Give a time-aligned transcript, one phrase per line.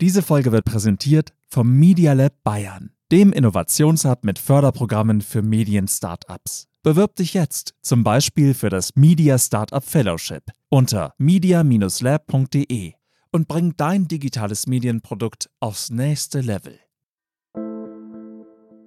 [0.00, 6.68] Diese Folge wird präsentiert vom Media Lab Bayern, dem Innovationshub mit Förderprogrammen für Medien-Startups.
[6.84, 12.92] Bewirb dich jetzt, zum Beispiel für das Media Startup Fellowship unter media-lab.de
[13.32, 16.78] und bring dein digitales Medienprodukt aufs nächste Level.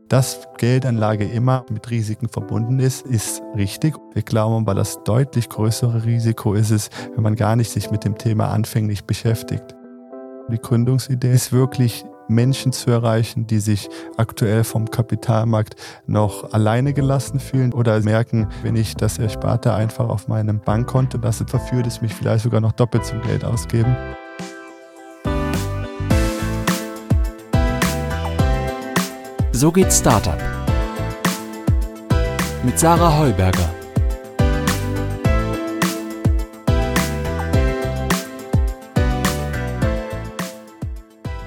[0.07, 3.95] Dass Geldanlage immer mit Risiken verbunden ist, ist richtig.
[4.13, 8.05] Wir glauben aber, das deutlich größere Risiko ist es, wenn man gar nicht sich mit
[8.05, 9.75] dem Thema anfänglich beschäftigt.
[10.49, 15.75] Die Gründungsidee ist wirklich, Menschen zu erreichen, die sich aktuell vom Kapitalmarkt
[16.07, 21.45] noch alleine gelassen fühlen oder merken, wenn ich das Ersparte einfach auf meinem Bankkonto lasse,
[21.45, 23.95] verführt es mich vielleicht sogar noch doppelt zum Geld ausgeben.
[29.51, 30.39] So geht Startup.
[32.63, 33.80] Mit Sarah Heuberger.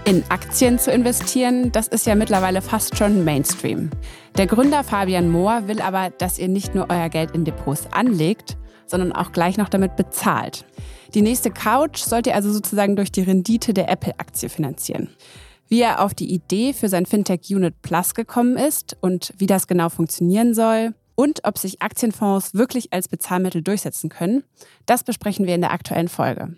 [0.07, 3.89] In Aktien zu investieren, das ist ja mittlerweile fast schon Mainstream.
[4.37, 8.59] Der Gründer Fabian Mohr will aber, dass ihr nicht nur euer Geld in Depots anlegt,
[8.87, 10.67] sondern auch gleich noch damit bezahlt.
[11.15, 15.09] Die nächste Couch sollt ihr also sozusagen durch die Rendite der Apple-Aktie finanzieren.
[15.69, 19.67] Wie er auf die Idee für sein Fintech Unit Plus gekommen ist und wie das
[19.67, 24.45] genau funktionieren soll und ob sich Aktienfonds wirklich als Bezahlmittel durchsetzen können,
[24.85, 26.57] das besprechen wir in der aktuellen Folge.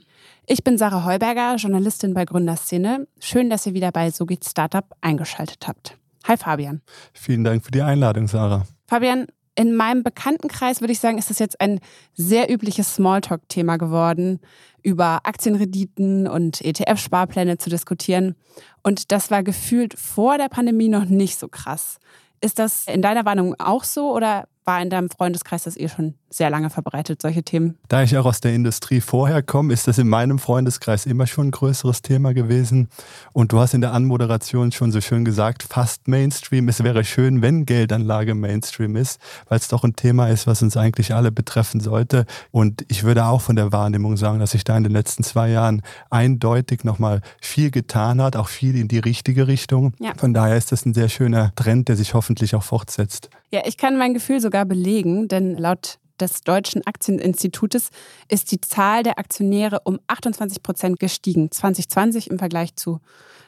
[0.49, 3.09] Ich bin Sarah Heuberger, Journalistin bei Gründerszene.
[3.19, 5.99] Schön, dass ihr wieder bei So geht Startup eingeschaltet habt.
[6.23, 6.83] Hi Fabian.
[7.13, 8.65] Vielen Dank für die Einladung, Sarah.
[8.87, 11.81] Fabian, in meinem Bekanntenkreis würde ich sagen, ist das jetzt ein
[12.15, 14.39] sehr übliches Smalltalk-Thema geworden,
[14.85, 18.37] über Aktienrenditen und ETF-Sparpläne zu diskutieren.
[18.85, 21.99] Und das war gefühlt vor der Pandemie noch nicht so krass.
[22.41, 26.15] Ist das in deiner Warnung auch so oder war in deinem Freundeskreis das eh schon
[26.31, 27.79] sehr lange verbreitet, solche Themen?
[27.89, 31.49] Da ich auch aus der Industrie vorher komme, ist das in meinem Freundeskreis immer schon
[31.49, 32.89] ein größeres Thema gewesen.
[33.33, 36.69] Und du hast in der Anmoderation schon so schön gesagt, fast Mainstream.
[36.69, 40.77] Es wäre schön, wenn Geldanlage Mainstream ist, weil es doch ein Thema ist, was uns
[40.77, 42.27] eigentlich alle betreffen sollte.
[42.51, 45.51] Und ich würde auch von der Wahrnehmung sagen, dass sich da in den letzten zwei
[45.51, 49.93] Jahren eindeutig nochmal viel getan hat, auch viel in die richtige Richtung.
[50.01, 50.13] Ja.
[50.17, 53.31] Von daher ist das ein sehr schöner Trend, der sich hoffentlich auch fortsetzt.
[53.51, 57.91] Ja, ich kann mein Gefühl sogar belegen, denn laut des Deutschen Aktieninstitutes
[58.29, 63.01] ist die Zahl der Aktionäre um 28 Prozent gestiegen, 2020 im Vergleich zu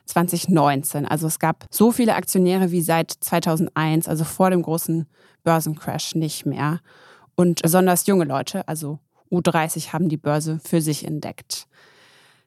[0.06, 1.06] 2019.
[1.06, 5.06] Also es gab so viele Aktionäre wie seit 2001, also vor dem großen
[5.44, 6.80] Börsencrash nicht mehr.
[7.34, 8.98] Und besonders junge Leute, also
[9.30, 11.66] U30, haben die Börse für sich entdeckt.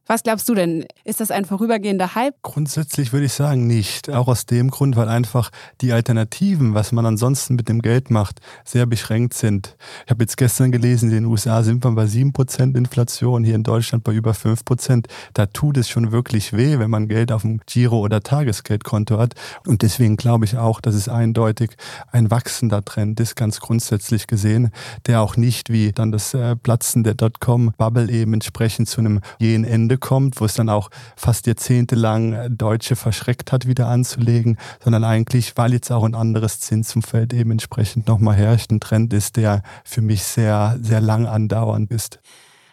[0.07, 0.85] Was glaubst du denn?
[1.05, 2.33] Ist das ein vorübergehender Hype?
[2.41, 4.09] Grundsätzlich würde ich sagen nicht.
[4.09, 8.41] Auch aus dem Grund, weil einfach die Alternativen, was man ansonsten mit dem Geld macht,
[8.65, 9.77] sehr beschränkt sind.
[10.05, 13.63] Ich habe jetzt gestern gelesen, in den USA sind wir bei 7% Inflation, hier in
[13.63, 15.05] Deutschland bei über 5%.
[15.33, 19.35] Da tut es schon wirklich weh, wenn man Geld auf dem Giro- oder Tagesgeldkonto hat.
[19.67, 21.77] Und deswegen glaube ich auch, dass es eindeutig
[22.11, 24.71] ein wachsender Trend ist, ganz grundsätzlich gesehen,
[25.05, 29.63] der auch nicht wie dann das äh, Platzen der Dotcom-Bubble eben entsprechend zu einem jähen
[29.63, 35.57] Ende kommt, wo es dann auch fast jahrzehntelang Deutsche verschreckt hat, wieder anzulegen, sondern eigentlich,
[35.57, 40.01] weil jetzt auch ein anderes Zinsumfeld eben entsprechend nochmal herrscht, ein Trend ist, der für
[40.01, 42.19] mich sehr, sehr lang andauernd ist.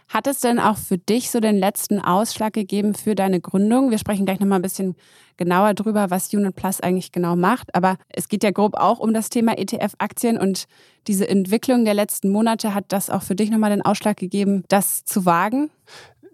[0.08, 3.90] Hat es denn auch für dich so den letzten Ausschlag gegeben für deine Gründung?
[3.90, 4.96] Wir sprechen gleich nochmal ein bisschen
[5.36, 7.74] genauer drüber, was Unit Plus eigentlich genau macht.
[7.74, 10.66] Aber es geht ja grob auch um das Thema ETF-Aktien und
[11.06, 12.72] diese Entwicklung der letzten Monate.
[12.74, 15.70] Hat das auch für dich nochmal den Ausschlag gegeben, das zu wagen?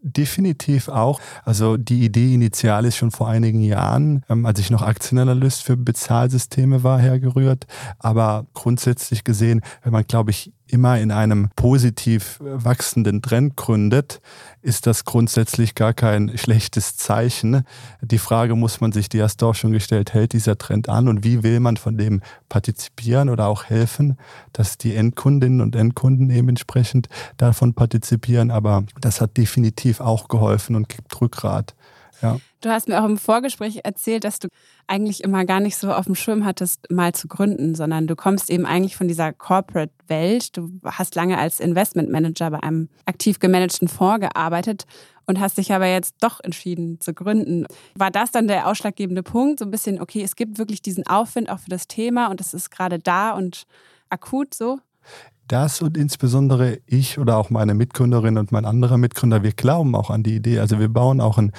[0.06, 1.18] Definitiv auch.
[1.46, 5.78] Also die Idee initial ist schon vor einigen Jahren, ähm, als ich noch Aktienanalyst für
[5.78, 7.66] Bezahlsysteme war, hergerührt.
[7.98, 14.20] Aber grundsätzlich gesehen, wenn man, glaube ich, immer in einem positiv wachsenden Trend gründet,
[14.62, 17.64] ist das grundsätzlich gar kein schlechtes Zeichen.
[18.00, 21.08] Die Frage muss man sich, die hast du auch schon gestellt, hält dieser Trend an
[21.08, 24.16] und wie will man von dem partizipieren oder auch helfen,
[24.52, 28.50] dass die Endkundinnen und Endkunden eben entsprechend davon partizipieren.
[28.50, 31.74] Aber das hat definitiv auch geholfen und gibt Rückgrat.
[32.22, 32.38] Ja.
[32.60, 34.48] Du hast mir auch im Vorgespräch erzählt, dass du
[34.86, 38.50] eigentlich immer gar nicht so auf dem Schirm hattest, mal zu gründen, sondern du kommst
[38.50, 40.56] eben eigentlich von dieser Corporate-Welt.
[40.56, 44.84] Du hast lange als Investmentmanager bei einem aktiv gemanagten Fonds gearbeitet
[45.26, 47.66] und hast dich aber jetzt doch entschieden zu gründen.
[47.94, 49.58] War das dann der ausschlaggebende Punkt?
[49.58, 52.54] So ein bisschen, okay, es gibt wirklich diesen Aufwind auch für das Thema und es
[52.54, 53.64] ist gerade da und
[54.08, 54.78] akut so?
[55.48, 60.10] Das und insbesondere ich oder auch meine Mitgründerin und mein anderer Mitgründer, wir glauben auch
[60.10, 60.58] an die Idee.
[60.58, 61.52] Also wir bauen auch ein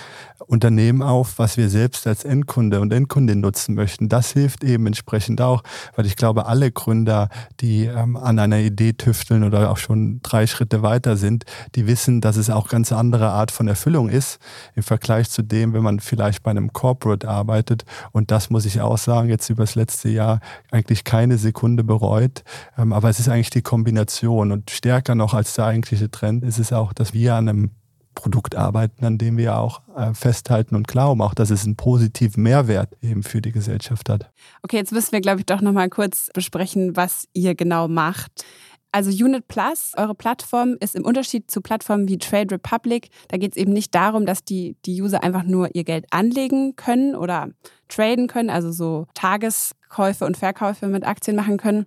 [0.47, 4.09] Unternehmen auf, was wir selbst als Endkunde und Endkundin nutzen möchten.
[4.09, 5.63] Das hilft eben entsprechend auch,
[5.95, 7.29] weil ich glaube, alle Gründer,
[7.59, 11.45] die ähm, an einer Idee tüfteln oder auch schon drei Schritte weiter sind,
[11.75, 14.39] die wissen, dass es auch ganz andere Art von Erfüllung ist
[14.75, 17.85] im Vergleich zu dem, wenn man vielleicht bei einem Corporate arbeitet.
[18.11, 20.39] Und das muss ich auch sagen, jetzt über das letzte Jahr
[20.71, 22.43] eigentlich keine Sekunde bereut.
[22.77, 26.59] Ähm, aber es ist eigentlich die Kombination und stärker noch als der eigentliche Trend ist
[26.59, 27.71] es auch, dass wir an einem
[28.13, 32.41] Produkt arbeiten, an dem wir auch äh, festhalten und glauben, auch dass es einen positiven
[32.41, 34.31] Mehrwert eben für die Gesellschaft hat.
[34.63, 38.45] Okay, jetzt müssen wir, glaube ich, doch nochmal kurz besprechen, was ihr genau macht.
[38.93, 43.51] Also Unit Plus, eure Plattform, ist im Unterschied zu Plattformen wie Trade Republic, da geht
[43.51, 47.49] es eben nicht darum, dass die, die User einfach nur ihr Geld anlegen können oder
[47.87, 51.85] traden können, also so Tageskäufe und Verkäufe mit Aktien machen können,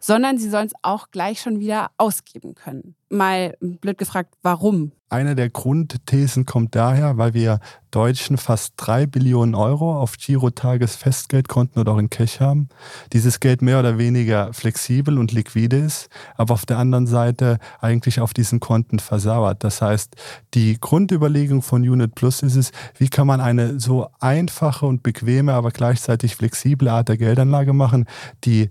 [0.00, 2.94] sondern sie sollen es auch gleich schon wieder ausgeben können.
[3.08, 4.92] Mal blöd gefragt, warum?
[5.08, 7.60] Eine der Grundthesen kommt daher, weil wir
[7.92, 12.68] Deutschen fast drei Billionen Euro auf Girotages-Festgeldkonten oder auch in Cash haben.
[13.12, 18.20] Dieses Geld mehr oder weniger flexibel und liquide ist, aber auf der anderen Seite eigentlich
[18.20, 19.62] auf diesen Konten versauert.
[19.62, 20.16] Das heißt,
[20.54, 25.35] die Grundüberlegung von Unit Plus ist es, wie kann man eine so einfache und bequeme,
[25.54, 28.06] aber gleichzeitig flexible Art der Geldanlage machen,
[28.44, 28.70] die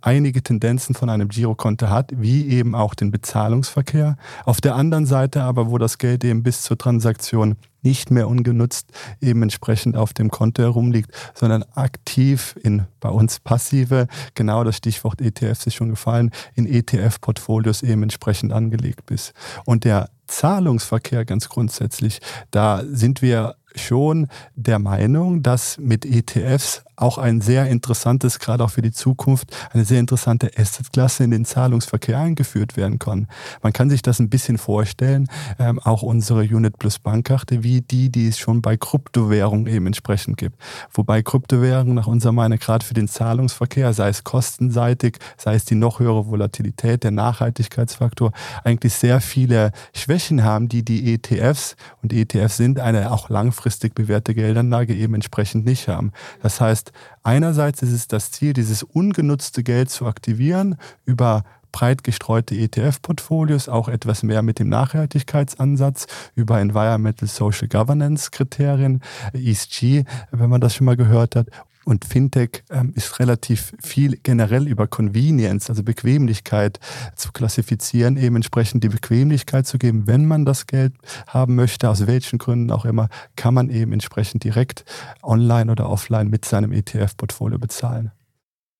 [0.00, 4.16] einige Tendenzen von einem Girokonto hat, wie eben auch den Bezahlungsverkehr.
[4.44, 8.92] Auf der anderen Seite aber, wo das Geld eben bis zur Transaktion nicht mehr ungenutzt
[9.22, 15.22] eben entsprechend auf dem Konto herumliegt, sondern aktiv in bei uns passive, genau das Stichwort
[15.22, 19.32] ETFs ist schon gefallen, in ETF-Portfolios eben entsprechend angelegt ist.
[19.64, 22.20] Und der Zahlungsverkehr ganz grundsätzlich,
[22.50, 28.70] da sind wir schon der Meinung, dass mit ETFs auch ein sehr interessantes, gerade auch
[28.70, 33.26] für die Zukunft, eine sehr interessante Assetklasse in den Zahlungsverkehr eingeführt werden kann.
[33.62, 38.10] Man kann sich das ein bisschen vorstellen, ähm, auch unsere Unit Plus Bankkarte, wie die,
[38.10, 40.56] die es schon bei Kryptowährungen eben entsprechend gibt.
[40.92, 45.74] Wobei Kryptowährungen nach unserer Meinung gerade für den Zahlungsverkehr, sei es kostenseitig, sei es die
[45.74, 48.32] noch höhere Volatilität, der Nachhaltigkeitsfaktor,
[48.64, 54.34] eigentlich sehr viele Schwächen haben, die die ETFs und ETFs sind eine auch langfristig bewährte
[54.34, 56.12] Geldanlage eben entsprechend nicht haben.
[56.42, 56.89] Das heißt,
[57.22, 63.88] einerseits ist es das Ziel, dieses ungenutzte Geld zu aktivieren über breit gestreute ETF-Portfolios, auch
[63.88, 69.02] etwas mehr mit dem Nachhaltigkeitsansatz über Environmental Social Governance Kriterien,
[69.32, 71.46] ESG, wenn man das schon mal gehört hat,
[71.90, 76.78] und Fintech ähm, ist relativ viel generell über Convenience, also Bequemlichkeit
[77.16, 80.94] zu klassifizieren, eben entsprechend die Bequemlichkeit zu geben, wenn man das Geld
[81.26, 84.84] haben möchte, aus welchen Gründen auch immer, kann man eben entsprechend direkt
[85.20, 88.12] online oder offline mit seinem ETF-Portfolio bezahlen.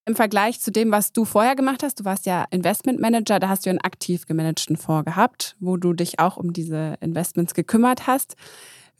[0.06, 3.48] Im Vergleich zu dem, was du vorher gemacht hast, du warst ja Investment Manager, da
[3.48, 8.06] hast du einen aktiv gemanagten Fonds gehabt, wo du dich auch um diese Investments gekümmert
[8.06, 8.36] hast.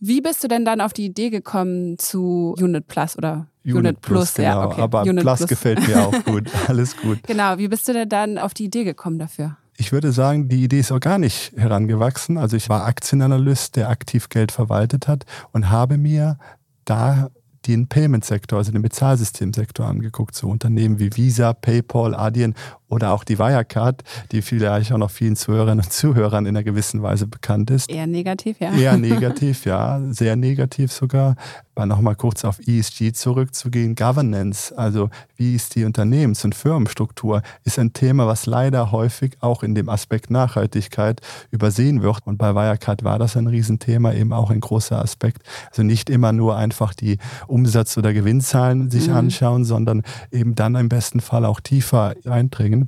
[0.01, 4.01] Wie bist du denn dann auf die Idee gekommen zu Unit Plus oder Unit, Unit
[4.01, 4.33] Plus?
[4.33, 4.81] Plus genau, ja, okay.
[4.81, 6.49] aber Unit Plus, Plus gefällt mir auch gut.
[6.69, 7.23] Alles gut.
[7.25, 9.57] Genau, wie bist du denn dann auf die Idee gekommen dafür?
[9.77, 12.39] Ich würde sagen, die Idee ist organisch herangewachsen.
[12.39, 16.39] Also ich war Aktienanalyst, der aktiv Geld verwaltet hat und habe mir
[16.85, 17.31] da
[17.67, 22.55] den Payment-Sektor, also den Bezahlsystemsektor angeguckt, so Unternehmen wie Visa, PayPal, Adyen
[22.91, 24.03] oder auch die Wirecard,
[24.33, 27.89] die vielleicht auch noch vielen Zuhörerinnen und Zuhörern in einer gewissen Weise bekannt ist.
[27.89, 28.75] Eher negativ, ja.
[28.75, 31.37] Eher negativ, ja, sehr negativ sogar.
[31.75, 33.95] Aber nochmal kurz auf ESG zurückzugehen.
[33.95, 39.63] Governance, also wie ist die Unternehmens- und Firmenstruktur, ist ein Thema, was leider häufig auch
[39.63, 41.21] in dem Aspekt Nachhaltigkeit
[41.51, 42.27] übersehen wird.
[42.27, 45.43] Und bei Wirecard war das ein Riesenthema, eben auch ein großer Aspekt.
[45.71, 49.15] Also nicht immer nur einfach die Umsatz- oder Gewinnzahlen sich mhm.
[49.15, 52.80] anschauen, sondern eben dann im besten Fall auch tiefer eindringen.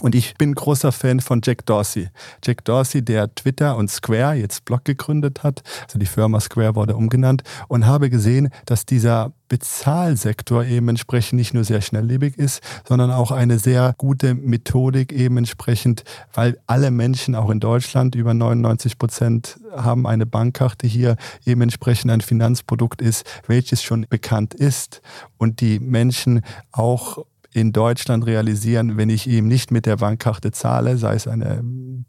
[0.00, 2.08] Und ich bin großer Fan von Jack Dorsey.
[2.44, 5.62] Jack Dorsey, der Twitter und Square, jetzt Blog gegründet hat.
[5.86, 11.54] Also die Firma Square wurde umgenannt und habe gesehen, dass dieser Bezahlsektor eben entsprechend nicht
[11.54, 17.34] nur sehr schnelllebig ist, sondern auch eine sehr gute Methodik eben entsprechend, weil alle Menschen
[17.34, 23.24] auch in Deutschland, über 99 Prozent haben eine Bankkarte hier, eben entsprechend ein Finanzprodukt ist,
[23.46, 25.00] welches schon bekannt ist
[25.38, 27.24] und die Menschen auch
[27.60, 31.62] in Deutschland realisieren, wenn ich eben nicht mit der Bankkarte zahle, sei es eine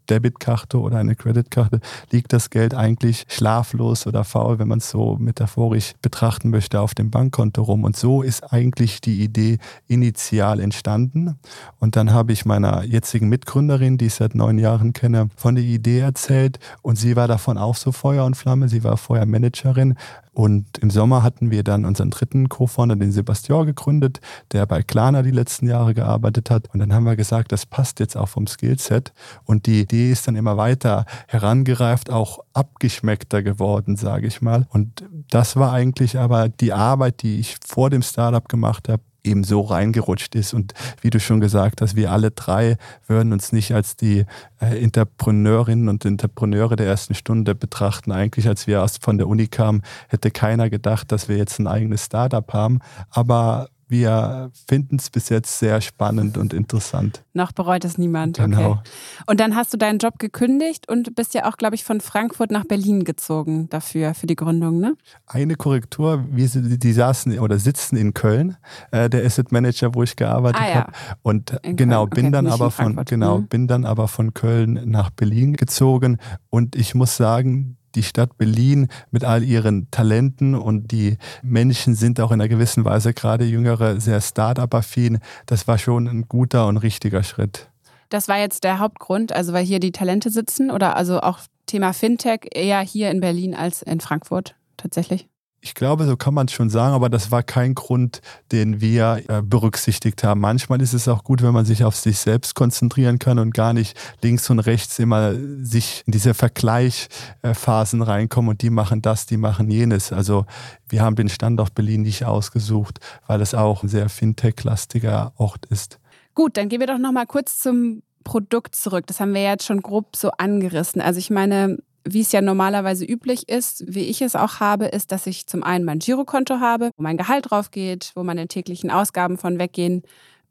[0.08, 1.80] Debitkarte oder eine Kreditkarte,
[2.10, 6.94] liegt das Geld eigentlich schlaflos oder faul, wenn man es so metaphorisch betrachten möchte, auf
[6.94, 7.84] dem Bankkonto rum.
[7.84, 11.38] Und so ist eigentlich die Idee initial entstanden.
[11.78, 15.64] Und dann habe ich meiner jetzigen Mitgründerin, die ich seit neun Jahren kenne, von der
[15.64, 16.58] Idee erzählt.
[16.82, 18.68] Und sie war davon auch so Feuer und Flamme.
[18.68, 19.96] Sie war vorher Managerin
[20.40, 24.20] Und im Sommer hatten wir dann unseren dritten Co-Founder, den Sebastian, gegründet,
[24.52, 26.72] der bei Klarna die letzten Jahre gearbeitet hat.
[26.72, 29.12] Und dann haben wir gesagt, das passt jetzt auch vom Skillset.
[29.44, 34.66] Und die Idee ist dann immer weiter herangereift, auch abgeschmeckter geworden, sage ich mal.
[34.70, 39.44] Und das war eigentlich aber die Arbeit, die ich vor dem Startup gemacht habe, eben
[39.44, 40.54] so reingerutscht ist.
[40.54, 44.24] Und wie du schon gesagt hast, wir alle drei würden uns nicht als die
[44.60, 48.12] äh, Entrepreneurinnen und Entrepreneure der ersten Stunde betrachten.
[48.12, 51.66] Eigentlich, als wir erst von der Uni kamen, hätte keiner gedacht, dass wir jetzt ein
[51.66, 52.80] eigenes Startup haben.
[53.10, 57.24] Aber wir finden es bis jetzt sehr spannend und interessant.
[57.32, 58.38] Noch bereut es niemand.
[58.38, 58.70] Genau.
[58.70, 58.80] Okay.
[59.26, 62.50] Und dann hast du deinen Job gekündigt und bist ja auch, glaube ich, von Frankfurt
[62.50, 64.96] nach Berlin gezogen dafür, für die Gründung, ne?
[65.26, 68.56] Eine Korrektur, wir, die saßen oder sitzen in Köln,
[68.92, 70.74] äh, der Asset Manager, wo ich gearbeitet ah, ja.
[70.74, 70.92] habe.
[71.22, 72.10] Und in genau, Köln.
[72.10, 73.48] bin okay, dann aber von, genau, mhm.
[73.48, 76.18] bin dann aber von Köln nach Berlin gezogen.
[76.48, 82.20] Und ich muss sagen, die Stadt Berlin mit all ihren Talenten und die Menschen sind
[82.20, 85.18] auch in einer gewissen Weise gerade jüngere sehr Start-up-affin.
[85.46, 87.68] Das war schon ein guter und richtiger Schritt.
[88.08, 91.92] Das war jetzt der Hauptgrund, also weil hier die Talente sitzen oder also auch Thema
[91.92, 95.28] Fintech eher hier in Berlin als in Frankfurt tatsächlich?
[95.62, 99.22] Ich glaube, so kann man es schon sagen, aber das war kein Grund, den wir
[99.28, 100.40] äh, berücksichtigt haben.
[100.40, 103.74] Manchmal ist es auch gut, wenn man sich auf sich selbst konzentrieren kann und gar
[103.74, 109.36] nicht links und rechts immer sich in diese Vergleichphasen reinkommen und die machen das, die
[109.36, 110.14] machen jenes.
[110.14, 110.46] Also
[110.88, 115.98] wir haben den Standort Berlin nicht ausgesucht, weil es auch ein sehr fintech-lastiger Ort ist.
[116.34, 119.06] Gut, dann gehen wir doch noch mal kurz zum Produkt zurück.
[119.06, 121.02] Das haben wir jetzt schon grob so angerissen.
[121.02, 125.12] Also ich meine, wie es ja normalerweise üblich ist, wie ich es auch habe, ist,
[125.12, 128.90] dass ich zum einen mein Girokonto habe, wo mein Gehalt drauf geht, wo meine täglichen
[128.90, 130.02] Ausgaben von weggehen.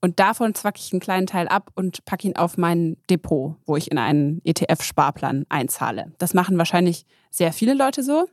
[0.02, 3.76] Und davon zwacke ich einen kleinen Teil ab und packe ihn auf mein Depot, wo
[3.76, 6.14] ich in einen ETF-Sparplan einzahle.
[6.20, 8.28] Das machen wahrscheinlich sehr viele Leute so.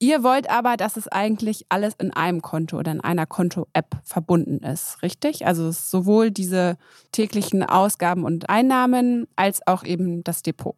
[0.00, 4.58] Ihr wollt aber, dass es eigentlich alles in einem Konto oder in einer Konto-App verbunden
[4.58, 5.44] ist, richtig?
[5.46, 6.76] Also sowohl diese
[7.10, 10.76] täglichen Ausgaben und Einnahmen als auch eben das Depot.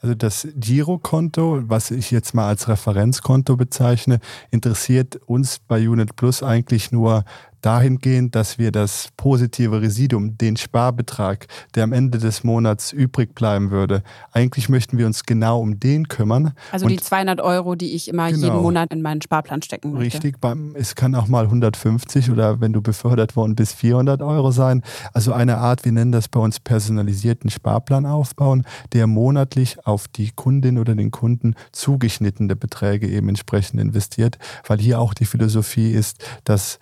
[0.00, 6.42] Also das Girokonto, was ich jetzt mal als Referenzkonto bezeichne, interessiert uns bei Unit Plus
[6.42, 7.24] eigentlich nur
[7.62, 13.70] dahingehend, dass wir das positive Residuum, den Sparbetrag, der am Ende des Monats übrig bleiben
[13.70, 14.02] würde,
[14.32, 16.52] eigentlich möchten wir uns genau um den kümmern.
[16.72, 20.22] Also die 200 Euro, die ich immer genau, jeden Monat in meinen Sparplan stecken möchte.
[20.24, 20.36] Richtig,
[20.74, 24.82] es kann auch mal 150 oder wenn du befördert worden bist, 400 Euro sein.
[25.12, 30.32] Also eine Art, wir nennen das bei uns personalisierten Sparplan aufbauen, der monatlich auf die
[30.32, 36.24] Kundin oder den Kunden zugeschnittene Beträge eben entsprechend investiert, weil hier auch die Philosophie ist,
[36.44, 36.78] dass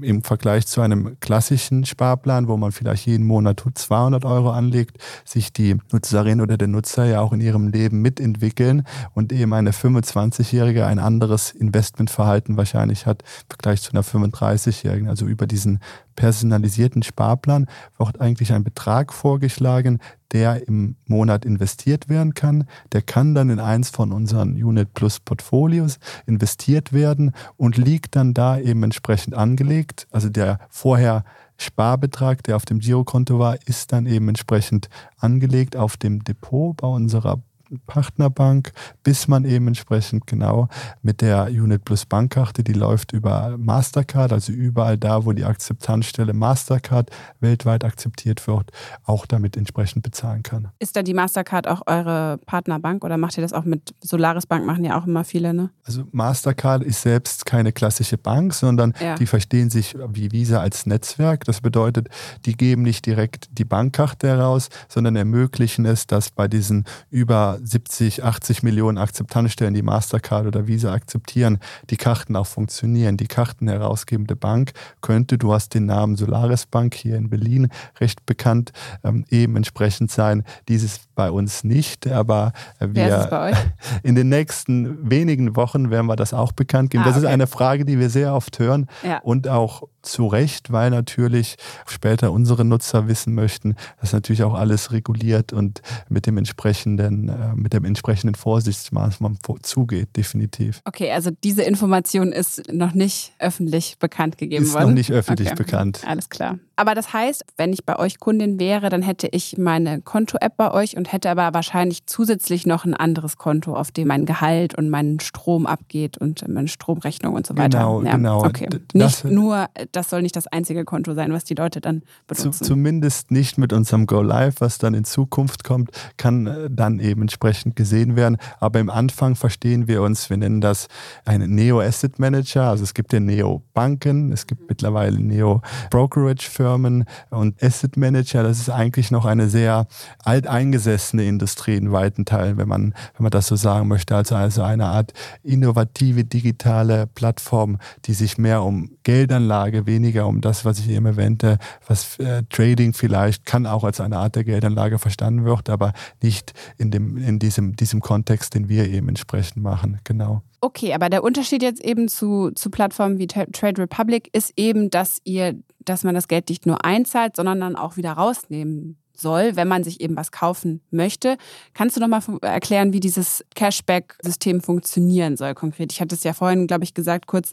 [0.00, 5.52] im Vergleich zu einem klassischen Sparplan, wo man vielleicht jeden Monat 200 Euro anlegt, sich
[5.52, 10.86] die Nutzerin oder der Nutzer ja auch in ihrem Leben mitentwickeln und eben eine 25-Jährige
[10.86, 15.08] ein anderes Investmentverhalten wahrscheinlich hat im Vergleich zu einer 35-Jährigen.
[15.08, 15.80] Also über diesen
[16.16, 17.66] personalisierten Sparplan
[17.98, 20.00] wird eigentlich ein Betrag vorgeschlagen,
[20.32, 22.66] der im Monat investiert werden kann.
[22.92, 28.34] Der kann dann in eins von unseren Unit Plus Portfolios investiert werden und liegt dann
[28.34, 30.06] da eben entsprechend angelegt.
[30.10, 31.24] Also der vorher
[31.56, 36.88] Sparbetrag, der auf dem Girokonto war, ist dann eben entsprechend angelegt auf dem Depot bei
[36.88, 37.40] unserer
[37.86, 40.68] Partnerbank, bis man eben entsprechend genau
[41.02, 46.32] mit der Unit Plus Bankkarte, die läuft über Mastercard, also überall da, wo die Akzeptanzstelle
[46.32, 48.70] Mastercard weltweit akzeptiert wird,
[49.04, 50.68] auch damit entsprechend bezahlen kann.
[50.78, 54.66] Ist da die Mastercard auch eure Partnerbank oder macht ihr das auch mit Solaris Bank,
[54.66, 55.70] machen ja auch immer viele, ne?
[55.84, 59.16] Also Mastercard ist selbst keine klassische Bank, sondern ja.
[59.16, 61.44] die verstehen sich wie Visa als Netzwerk.
[61.44, 62.08] Das bedeutet,
[62.44, 68.22] die geben nicht direkt die Bankkarte heraus, sondern ermöglichen es, dass bei diesen über 70,
[68.22, 71.58] 80 Millionen Akzeptanzstellen, die Mastercard oder Visa akzeptieren,
[71.90, 73.16] die Karten auch funktionieren.
[73.16, 77.68] Die Karten herausgebende Bank könnte, du hast den Namen Solaris Bank hier in Berlin
[78.00, 80.44] recht bekannt, ähm, eben entsprechend sein.
[80.68, 83.52] Dieses bei uns nicht, aber wir
[84.02, 87.04] in den nächsten wenigen Wochen werden wir das auch bekannt geben.
[87.04, 87.26] Ah, das okay.
[87.26, 89.18] ist eine Frage, die wir sehr oft hören ja.
[89.18, 91.56] und auch zu Recht, weil natürlich
[91.86, 97.54] später unsere Nutzer wissen möchten, dass natürlich auch alles reguliert und mit dem entsprechenden, äh,
[97.54, 100.80] mit dem entsprechenden Vorsichtsmaßnahmen zugeht, definitiv.
[100.84, 104.82] Okay, also diese Information ist noch nicht öffentlich bekannt gegeben ist worden.
[104.82, 105.56] Ist noch nicht öffentlich okay.
[105.56, 106.02] bekannt.
[106.06, 106.58] Alles klar.
[106.76, 110.72] Aber das heißt, wenn ich bei euch Kundin wäre, dann hätte ich meine Konto-App bei
[110.72, 114.90] euch und hätte aber wahrscheinlich zusätzlich noch ein anderes Konto, auf dem mein Gehalt und
[114.90, 117.78] mein Strom abgeht und meine Stromrechnung und so weiter.
[117.78, 118.44] Genau, ja, genau.
[118.44, 118.68] Okay.
[118.92, 122.52] Nicht nur, das soll nicht das einzige Konto sein, was die Leute dann benutzen.
[122.52, 126.98] Zu, zumindest nicht mit unserem Go Live, was dann in Zukunft kommt, kann äh, dann
[126.98, 128.36] eben entsprechend gesehen werden.
[128.58, 130.88] Aber im Anfang verstehen wir uns, wir nennen das
[131.24, 132.70] einen Neo Asset Manager.
[132.70, 137.98] Also es gibt ja Neo Banken, es gibt mittlerweile Neo Brokerage Firmen Firmen und Asset
[137.98, 139.86] Manager, das ist eigentlich noch eine sehr
[140.24, 144.16] alteingesessene Industrie in weiten Teilen, wenn man, wenn man das so sagen möchte.
[144.16, 150.64] Also, also eine Art innovative digitale Plattform, die sich mehr um Geldanlage, weniger um das,
[150.64, 154.98] was ich eben erwähnte, was äh, Trading vielleicht kann auch als eine Art der Geldanlage
[154.98, 155.92] verstanden wird, aber
[156.22, 160.00] nicht in, dem, in diesem, diesem Kontext, den wir eben entsprechend machen.
[160.04, 160.40] Genau.
[160.64, 165.18] Okay, aber der Unterschied jetzt eben zu, zu Plattformen wie Trade Republic ist eben, dass
[165.24, 169.68] ihr, dass man das Geld nicht nur einzahlt, sondern dann auch wieder rausnehmen soll, wenn
[169.68, 171.36] man sich eben was kaufen möchte.
[171.74, 175.92] Kannst du noch mal erklären, wie dieses Cashback-System funktionieren soll konkret?
[175.92, 177.52] Ich hatte es ja vorhin, glaube ich, gesagt kurz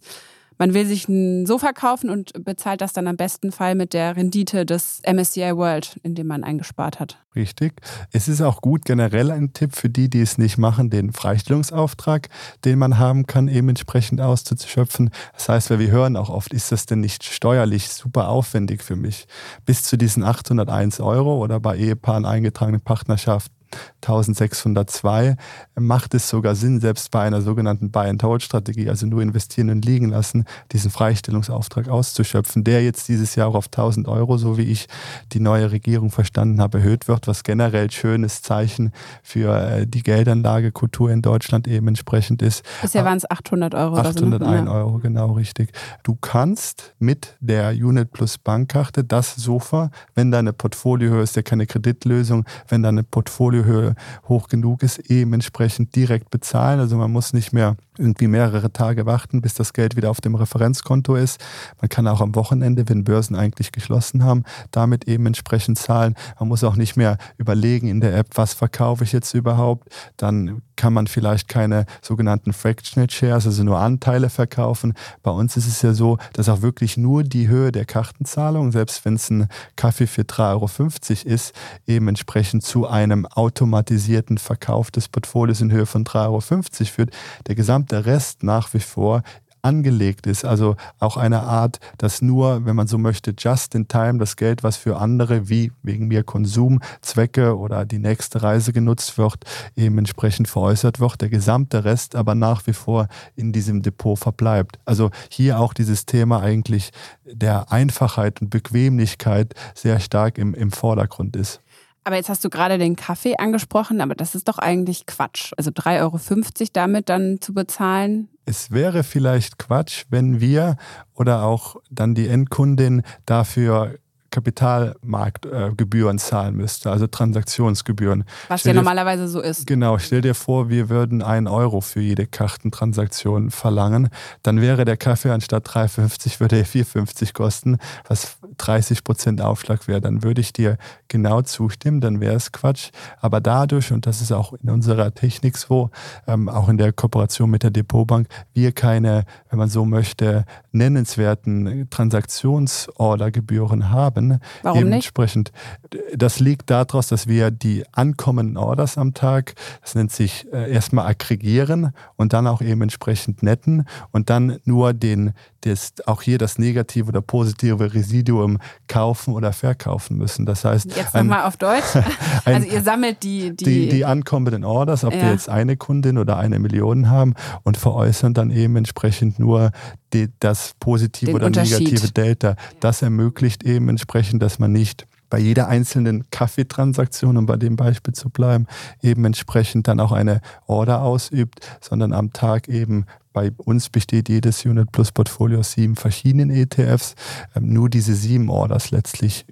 [0.61, 4.15] man will sich ein Sofa kaufen und bezahlt das dann am besten Fall mit der
[4.15, 7.17] Rendite des MSCI World, in dem man eingespart hat.
[7.35, 7.81] Richtig.
[8.11, 12.29] Es ist auch gut, generell ein Tipp für die, die es nicht machen, den Freistellungsauftrag,
[12.63, 15.09] den man haben kann, eben entsprechend auszuschöpfen.
[15.33, 18.95] Das heißt, weil wir hören auch oft, ist das denn nicht steuerlich super aufwendig für
[18.95, 19.25] mich?
[19.65, 23.60] Bis zu diesen 801 Euro oder bei Ehepaaren eingetragenen Partnerschaften
[24.01, 25.35] 1602
[25.79, 30.45] macht es sogar Sinn, selbst bei einer sogenannten Buy-and-Hold-Strategie, also nur investieren und liegen lassen,
[30.71, 34.87] diesen Freistellungsauftrag auszuschöpfen, der jetzt dieses Jahr auch auf 1000 Euro, so wie ich
[35.31, 38.91] die neue Regierung verstanden habe, erhöht wird, was generell schönes Zeichen
[39.23, 42.63] für äh, die Geldanlagekultur in Deutschland eben entsprechend ist.
[42.81, 43.97] Bisher waren es 800 Euro.
[43.97, 44.71] 801 so, ne?
[44.71, 45.71] Euro, genau richtig.
[46.03, 51.67] Du kannst mit der Unit Plus Bankkarte das Sofa, wenn deine Portfoliohöhe ist ja keine
[51.67, 53.95] Kreditlösung, wenn deine Portfolio Portfoliohöhe
[54.27, 56.79] hoch genug ist, eben entsprechend direkt bezahlen.
[56.79, 60.36] Also man muss nicht mehr irgendwie mehrere Tage warten, bis das Geld wieder auf dem
[60.36, 61.39] Referenzkonto ist.
[61.81, 66.15] Man kann auch am Wochenende, wenn Börsen eigentlich geschlossen haben, damit eben entsprechend zahlen.
[66.39, 69.89] Man muss auch nicht mehr überlegen in der App, was verkaufe ich jetzt überhaupt.
[70.17, 74.93] Dann kann man vielleicht keine sogenannten Fractional Shares, also nur Anteile verkaufen.
[75.21, 79.05] Bei uns ist es ja so, dass auch wirklich nur die Höhe der Kartenzahlung, selbst
[79.05, 81.53] wenn es ein Kaffee für 3,50 Euro ist,
[81.86, 87.12] eben entsprechend zu einem automatisierten Verkauf des Portfolios in Höhe von 3,50 Euro führt.
[87.48, 89.23] Der gesamte Rest nach wie vor
[89.61, 90.45] angelegt ist.
[90.45, 94.63] Also auch eine Art, dass nur, wenn man so möchte, just in time das Geld,
[94.63, 99.45] was für andere wie wegen mir Konsumzwecke oder die nächste Reise genutzt wird,
[99.75, 101.21] eben entsprechend veräußert wird.
[101.21, 104.79] Der gesamte Rest aber nach wie vor in diesem Depot verbleibt.
[104.85, 106.91] Also hier auch dieses Thema eigentlich
[107.25, 111.61] der Einfachheit und Bequemlichkeit sehr stark im, im Vordergrund ist.
[112.03, 115.53] Aber jetzt hast du gerade den Kaffee angesprochen, aber das ist doch eigentlich Quatsch.
[115.57, 118.29] Also 3,50 Euro damit dann zu bezahlen.
[118.46, 120.77] Es wäre vielleicht Quatsch, wenn wir
[121.14, 123.96] oder auch dann die Endkundin dafür
[124.31, 128.24] Kapitalmarktgebühren äh, zahlen müsste, also Transaktionsgebühren.
[128.48, 129.67] Was ja normalerweise so ist.
[129.67, 134.09] Genau, stell dir vor, wir würden einen Euro für jede Kartentransaktion verlangen.
[134.41, 140.01] Dann wäre der Kaffee anstatt 3,50 würde er 4,50 kosten, was 30 Prozent Aufschlag wäre.
[140.01, 142.91] Dann würde ich dir genau zustimmen, dann wäre es Quatsch.
[143.20, 145.89] Aber dadurch, und das ist auch in unserer Technik so,
[146.27, 151.87] ähm, auch in der Kooperation mit der Depotbank, wir keine, wenn man so möchte, nennenswerten
[151.89, 154.42] Transaktionsordergebühren haben, haben.
[154.62, 155.51] Warum Dementsprechend,
[155.92, 156.22] nicht?
[156.22, 161.07] Das liegt daraus, dass wir die ankommenden Orders am Tag, das nennt sich äh, erstmal
[161.07, 166.57] aggregieren und dann auch eben entsprechend netten und dann nur den, das, auch hier das
[166.57, 170.45] negative oder positive Residuum kaufen oder verkaufen müssen.
[170.45, 170.95] Das heißt.
[170.95, 171.95] Jetzt nochmal auf Deutsch.
[172.45, 175.21] ein, also ihr sammelt die, die, die, die ankommenden Orders, ob ja.
[175.21, 179.71] wir jetzt eine Kundin oder eine Million haben und veräußern dann eben entsprechend nur
[180.13, 182.55] die, das positive oder negative Delta.
[182.79, 188.13] Das ermöglicht eben entsprechend, dass man nicht bei jeder einzelnen Kaffeetransaktion, um bei dem Beispiel
[188.13, 188.67] zu bleiben,
[189.01, 194.65] eben entsprechend dann auch eine Order ausübt, sondern am Tag eben bei uns besteht jedes
[194.65, 197.15] Unit Plus Portfolio aus sieben verschiedenen ETFs,
[197.55, 199.46] ähm, nur diese sieben Orders letztlich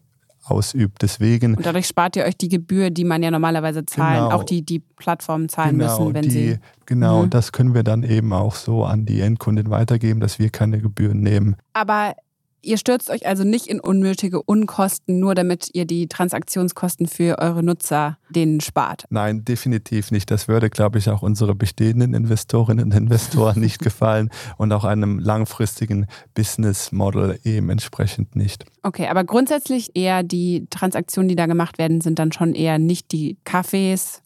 [0.50, 1.02] ausübt.
[1.02, 1.56] Deswegen.
[1.56, 4.64] Und dadurch spart ihr euch die Gebühr, die man ja normalerweise zahlen, genau, auch die,
[4.64, 6.60] die Plattformen zahlen genau, müssen, wenn die, sie.
[6.86, 7.30] Genau, mhm.
[7.30, 11.22] das können wir dann eben auch so an die Endkunden weitergeben, dass wir keine Gebühren
[11.22, 11.56] nehmen.
[11.74, 12.16] Aber
[12.62, 17.64] Ihr stürzt euch also nicht in unnötige Unkosten, nur damit ihr die Transaktionskosten für eure
[17.64, 19.06] Nutzer denen spart.
[19.10, 20.30] Nein, definitiv nicht.
[20.30, 25.20] Das würde, glaube ich, auch unsere bestehenden Investorinnen und Investoren nicht gefallen und auch einem
[25.20, 28.66] langfristigen Business Model eben entsprechend nicht.
[28.84, 33.12] Okay, aber grundsätzlich eher die Transaktionen, die da gemacht werden, sind dann schon eher nicht
[33.12, 34.22] die Kaffees,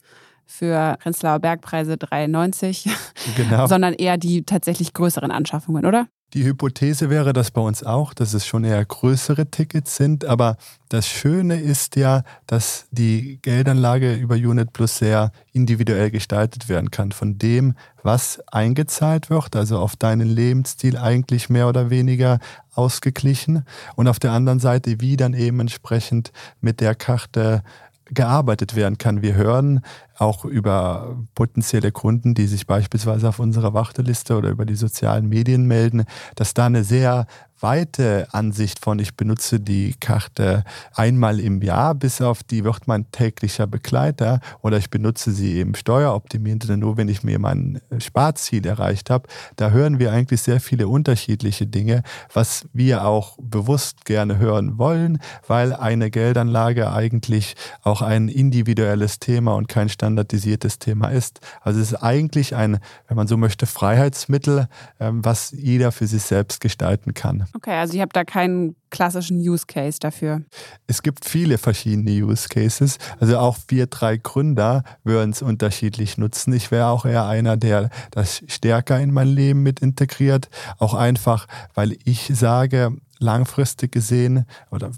[0.46, 2.90] für Prenzlauer Bergpreise 3,90,
[3.36, 3.66] genau.
[3.68, 6.08] sondern eher die tatsächlich größeren Anschaffungen, oder?
[6.34, 10.26] Die Hypothese wäre das bei uns auch, dass es schon eher größere Tickets sind.
[10.26, 10.58] Aber
[10.90, 17.12] das Schöne ist ja, dass die Geldanlage über Unit Plus sehr individuell gestaltet werden kann.
[17.12, 22.40] Von dem, was eingezahlt wird, also auf deinen Lebensstil eigentlich mehr oder weniger
[22.74, 23.64] ausgeglichen.
[23.96, 27.62] Und auf der anderen Seite, wie dann eben entsprechend mit der Karte
[28.06, 29.22] gearbeitet werden kann.
[29.22, 29.82] Wir hören
[30.18, 35.66] auch über potenzielle Kunden, die sich beispielsweise auf unserer Warteliste oder über die sozialen Medien
[35.66, 37.28] melden, dass da eine sehr
[37.64, 43.10] weite Ansicht von, ich benutze die Karte einmal im Jahr, bis auf die wird mein
[43.12, 49.10] täglicher Begleiter oder ich benutze sie eben steueroptimierend nur, wenn ich mir mein Sparziel erreicht
[49.10, 49.30] habe.
[49.56, 55.20] Da hören wir eigentlich sehr viele unterschiedliche Dinge, was wir auch bewusst gerne hören wollen,
[55.48, 61.40] weil eine Geldanlage eigentlich auch ein individuelles Thema und kein standardisiertes Thema ist.
[61.62, 64.68] Also es ist eigentlich ein, wenn man so möchte, Freiheitsmittel,
[65.00, 67.46] ähm, was jeder für sich selbst gestalten kann.
[67.56, 70.42] Okay, also ich habe da keinen klassischen Use Case dafür.
[70.88, 72.98] Es gibt viele verschiedene Use Cases.
[73.20, 76.52] Also auch wir drei Gründer würden es unterschiedlich nutzen.
[76.52, 80.50] Ich wäre auch eher einer, der das stärker in mein Leben mit integriert.
[80.80, 84.92] Auch einfach, weil ich sage, langfristig gesehen oder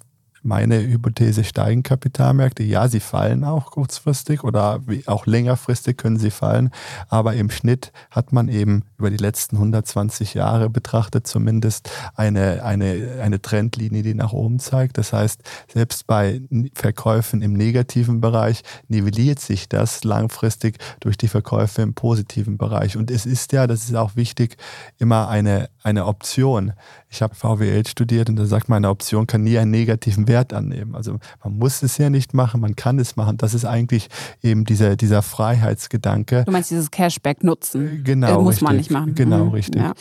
[0.46, 2.64] meine Hypothese, steigen Kapitalmärkte?
[2.64, 6.70] Ja, sie fallen auch kurzfristig oder auch längerfristig können sie fallen.
[7.10, 13.20] Aber im Schnitt hat man eben über die letzten 120 Jahre betrachtet zumindest eine, eine,
[13.22, 14.98] eine Trendlinie, die nach oben zeigt.
[14.98, 15.42] Das heißt,
[15.74, 16.42] selbst bei
[16.74, 22.96] Verkäufen im negativen Bereich nivelliert sich das langfristig durch die Verkäufe im positiven Bereich.
[22.98, 24.58] Und es ist ja, das ist auch wichtig,
[25.00, 26.74] immer eine, eine Option.
[27.10, 30.35] Ich habe VWL studiert und da sagt man, eine Option kann nie einen negativen Wert
[30.54, 30.96] annehmen.
[30.96, 33.38] Also man muss es ja nicht machen, man kann es machen.
[33.38, 34.08] Das ist eigentlich
[34.42, 36.44] eben dieser, dieser Freiheitsgedanke.
[36.46, 38.00] Du meinst dieses Cashback nutzen?
[38.00, 38.40] Äh, genau.
[38.40, 38.62] Äh, muss richtig.
[38.62, 39.16] man nicht machen.
[39.16, 39.52] Genau, mhm.
[39.52, 39.82] richtig.
[39.82, 39.94] Ja.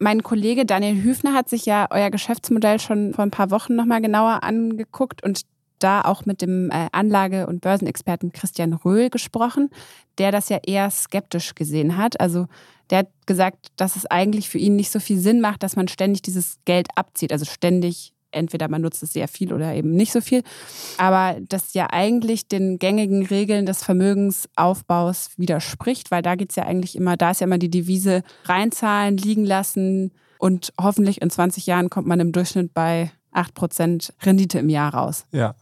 [0.00, 4.00] Mein Kollege Daniel Hüfner hat sich ja euer Geschäftsmodell schon vor ein paar Wochen nochmal
[4.00, 5.42] genauer angeguckt und
[5.78, 9.70] da auch mit dem äh, Anlage- und Börsenexperten Christian Röhl gesprochen,
[10.18, 12.20] der das ja eher skeptisch gesehen hat.
[12.20, 12.46] Also
[12.90, 15.88] der hat gesagt, dass es eigentlich für ihn nicht so viel Sinn macht, dass man
[15.88, 17.32] ständig dieses Geld abzieht.
[17.32, 20.42] Also ständig, entweder man nutzt es sehr viel oder eben nicht so viel.
[20.98, 26.64] Aber das ja eigentlich den gängigen Regeln des Vermögensaufbaus widerspricht, weil da geht es ja
[26.64, 31.66] eigentlich immer, da ist ja immer die Devise reinzahlen, liegen lassen und hoffentlich in 20
[31.66, 35.26] Jahren kommt man im Durchschnitt bei 8% Rendite im Jahr raus.
[35.32, 35.54] Ja.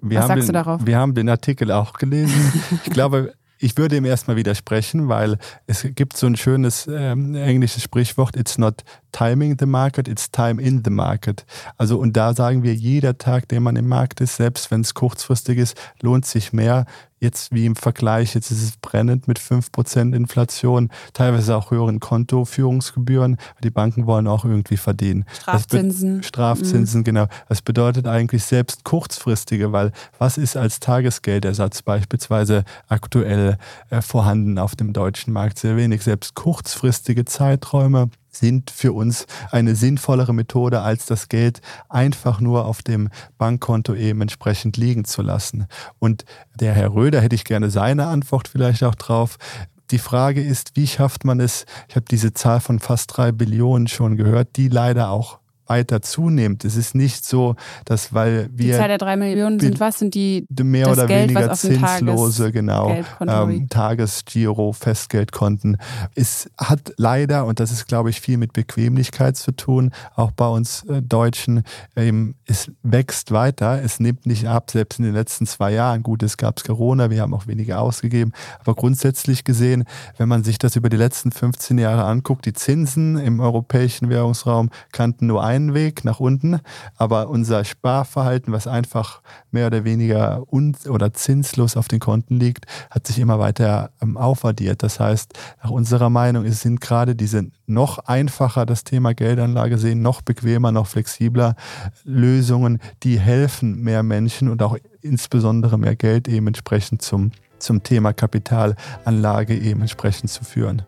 [0.00, 0.86] Wir Was sagst den, du darauf?
[0.86, 2.52] Wir haben den Artikel auch gelesen.
[2.84, 7.84] Ich glaube, ich würde ihm erstmal widersprechen, weil es gibt so ein schönes ähm, englisches
[7.84, 11.46] Sprichwort, it's not timing the market, it's time in the market.
[11.76, 14.94] Also und da sagen wir, jeder Tag, den man im Markt ist, selbst wenn es
[14.94, 16.86] kurzfristig ist, lohnt sich mehr.
[17.22, 23.36] Jetzt wie im Vergleich, jetzt ist es brennend mit 5% Inflation, teilweise auch höheren Kontoführungsgebühren.
[23.62, 25.24] Die Banken wollen auch irgendwie verdienen.
[25.32, 26.24] Strafzinsen.
[26.24, 27.04] Strafzinsen, mhm.
[27.04, 27.26] genau.
[27.48, 33.56] Das bedeutet eigentlich selbst kurzfristige, weil was ist als Tagesgeldersatz beispielsweise aktuell
[33.90, 35.60] äh, vorhanden auf dem deutschen Markt?
[35.60, 36.02] Sehr wenig.
[36.02, 42.82] Selbst kurzfristige Zeiträume sind für uns eine sinnvollere Methode, als das Geld einfach nur auf
[42.82, 45.66] dem Bankkonto eben entsprechend liegen zu lassen.
[45.98, 46.24] Und
[46.58, 49.38] der Herr Röder hätte ich gerne seine Antwort vielleicht auch drauf.
[49.90, 51.66] Die Frage ist, wie schafft man es?
[51.88, 56.64] Ich habe diese Zahl von fast drei Billionen schon gehört, die leider auch weiter zunimmt.
[56.64, 58.72] Es ist nicht so, dass weil wir.
[58.72, 59.98] Die Zahl der drei Millionen sind was?
[59.98, 65.78] Sind die mehr oder Geld, weniger zinslose, genau, ähm, Tagesgiro, Festgeldkonten.
[66.14, 70.46] Es hat leider, und das ist, glaube ich, viel mit Bequemlichkeit zu tun, auch bei
[70.46, 71.62] uns äh, Deutschen,
[71.96, 76.02] ähm, es wächst weiter, es nimmt nicht ab, selbst in den letzten zwei Jahren.
[76.02, 79.84] Gut, es gab Corona, wir haben auch weniger ausgegeben, aber grundsätzlich gesehen,
[80.18, 84.70] wenn man sich das über die letzten 15 Jahre anguckt, die Zinsen im europäischen Währungsraum
[84.92, 86.60] kannten nur ein einen Weg nach unten,
[86.96, 92.66] aber unser Sparverhalten, was einfach mehr oder weniger un oder zinslos auf den Konten liegt,
[92.90, 94.82] hat sich immer weiter ähm, aufaddiert.
[94.82, 100.22] Das heißt, nach unserer Meinung sind gerade diese noch einfacher das Thema Geldanlage sehen, noch
[100.22, 101.56] bequemer, noch flexibler
[102.04, 108.12] Lösungen, die helfen mehr Menschen und auch insbesondere mehr Geld eben entsprechend zum, zum Thema
[108.12, 110.82] Kapitalanlage eben entsprechend zu führen.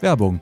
[0.00, 0.40] Werbung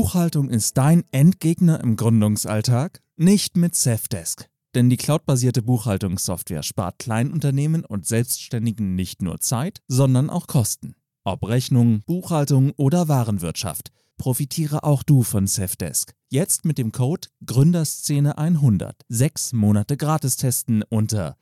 [0.00, 3.02] Buchhaltung ist dein Endgegner im Gründungsalltag?
[3.18, 4.48] Nicht mit Safdesk.
[4.74, 10.94] Denn die cloudbasierte Buchhaltungssoftware spart Kleinunternehmen und Selbstständigen nicht nur Zeit, sondern auch Kosten.
[11.22, 16.14] Ob Rechnung, Buchhaltung oder Warenwirtschaft, profitiere auch du von Safdesk.
[16.30, 21.36] Jetzt mit dem Code Gründerszene100 sechs Monate gratis testen unter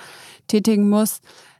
[0.48, 1.20] tätigen muss,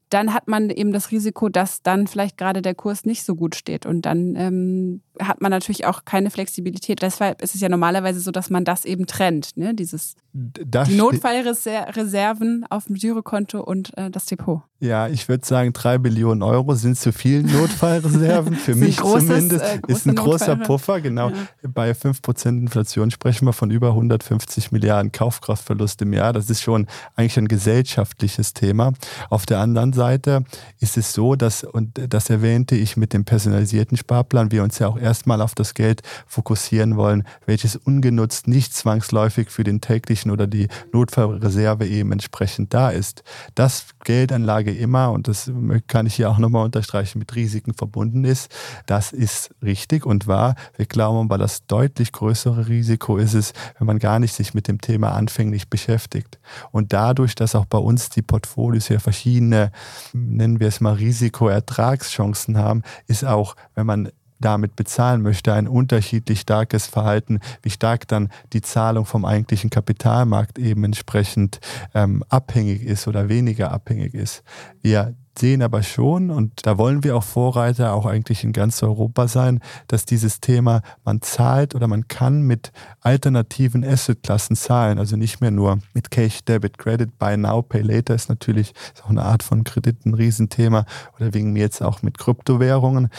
[0.10, 3.56] dann hat man eben das Risiko, dass dann vielleicht gerade der Kurs nicht so gut
[3.56, 3.86] steht.
[3.86, 7.02] Und dann ähm, hat man natürlich auch keine Flexibilität.
[7.02, 9.58] Deshalb ist es ja normalerweise so, dass man das eben trennt.
[9.58, 9.74] Ne?
[9.74, 14.62] Dieses das die Notfallreserven auf dem Girokonto und äh, das Depot.
[14.80, 18.56] Ja, ich würde sagen, drei Billionen Euro sind zu viel Notfallreserven.
[18.56, 20.68] Für mich großes, zumindest äh, ist ein großer Notfall.
[20.68, 21.02] Puffer.
[21.02, 21.30] Genau.
[21.30, 21.36] Ja.
[21.68, 26.32] Bei 5% Inflation sprechen wir von über 150 Milliarden Kaufkraftverlust im Jahr.
[26.32, 28.94] Das ist schon eigentlich ein gesellschaftliches Thema.
[29.32, 30.46] Auf der anderen Seite
[30.80, 34.88] ist es so, dass, und das erwähnte ich mit dem personalisierten Sparplan, wir uns ja
[34.88, 40.48] auch erstmal auf das Geld fokussieren wollen, welches ungenutzt nicht zwangsläufig für den täglichen oder
[40.48, 43.24] die Notfallreserve eben entsprechend da ist.
[43.56, 45.52] Das Geldanlage immer, und das
[45.88, 48.52] kann ich hier auch nochmal unterstreichen, mit Risiken verbunden ist,
[48.86, 50.56] das ist richtig und wahr.
[50.76, 54.68] Wir glauben aber, das deutlich größere Risiko ist es, wenn man gar nicht sich mit
[54.68, 56.40] dem Thema anfänglich beschäftigt.
[56.72, 59.72] Und dadurch, dass auch bei uns die Portfolios ja verschiedene,
[60.14, 66.42] nennen wir es mal Risikoertragschancen haben, ist auch, wenn man damit bezahlen möchte, ein unterschiedlich
[66.42, 71.60] starkes Verhalten, wie stark dann die Zahlung vom eigentlichen Kapitalmarkt eben entsprechend
[71.94, 74.44] ähm, abhängig ist oder weniger abhängig ist.
[74.82, 79.28] Wir sehen aber schon, und da wollen wir auch Vorreiter, auch eigentlich in ganz Europa
[79.28, 82.72] sein, dass dieses Thema, man zahlt oder man kann mit
[83.02, 88.16] alternativen Assetklassen zahlen, also nicht mehr nur mit Cash, Debit, Credit, Buy Now, Pay Later
[88.16, 90.86] ist natürlich ist auch eine Art von Kredit ein Riesenthema
[91.18, 93.10] oder wegen mir jetzt auch mit Kryptowährungen.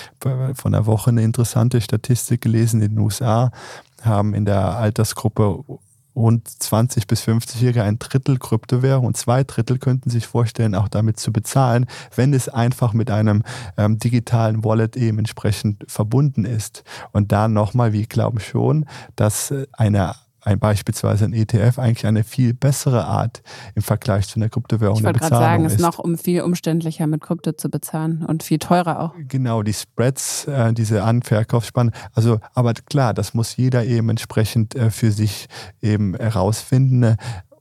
[0.55, 3.51] Von der Woche eine interessante Statistik gelesen in den USA
[4.03, 5.65] haben in der Altersgruppe
[6.19, 11.19] rund 20 bis 50-Jährige ein Drittel Kryptowährung und zwei Drittel könnten sich vorstellen, auch damit
[11.19, 13.45] zu bezahlen, wenn es einfach mit einem
[13.77, 16.85] ähm, digitalen Wallet eben entsprechend verbunden ist.
[17.13, 18.85] Und da nochmal, wir glauben schon,
[19.17, 23.43] dass äh, eine ein, beispielsweise ein ETF eigentlich eine viel bessere Art
[23.75, 27.07] im Vergleich zu einer Kryptowährung ich wollte gerade sagen, es ist noch um viel umständlicher
[27.07, 29.15] mit Krypto zu bezahlen und viel teurer auch.
[29.29, 31.93] Genau, die Spreads, äh, diese Anverkaufsspannen.
[32.15, 35.49] Also, aber klar, das muss jeder eben entsprechend äh, für sich
[35.83, 37.17] eben herausfinden.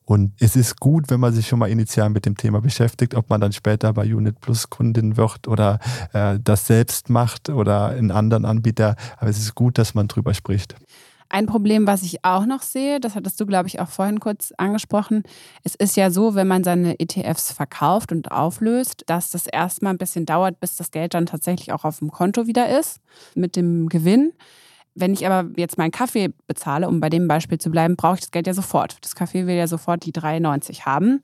[0.05, 3.29] Und es ist gut, wenn man sich schon mal initial mit dem Thema beschäftigt, ob
[3.29, 5.79] man dann später bei Unit Plus Kundin wird oder
[6.13, 8.95] äh, das selbst macht oder einen anderen Anbieter.
[9.17, 10.75] Aber es ist gut, dass man drüber spricht.
[11.29, 14.53] Ein Problem, was ich auch noch sehe, das hattest du, glaube ich, auch vorhin kurz
[14.57, 15.23] angesprochen,
[15.63, 19.97] es ist ja so, wenn man seine ETFs verkauft und auflöst, dass das erstmal ein
[19.97, 23.01] bisschen dauert, bis das Geld dann tatsächlich auch auf dem Konto wieder ist
[23.35, 24.31] mit dem Gewinn.
[24.95, 28.21] Wenn ich aber jetzt meinen Kaffee bezahle, um bei dem Beispiel zu bleiben, brauche ich
[28.21, 28.97] das Geld ja sofort.
[29.01, 31.21] Das Kaffee will ja sofort die 3,90 haben.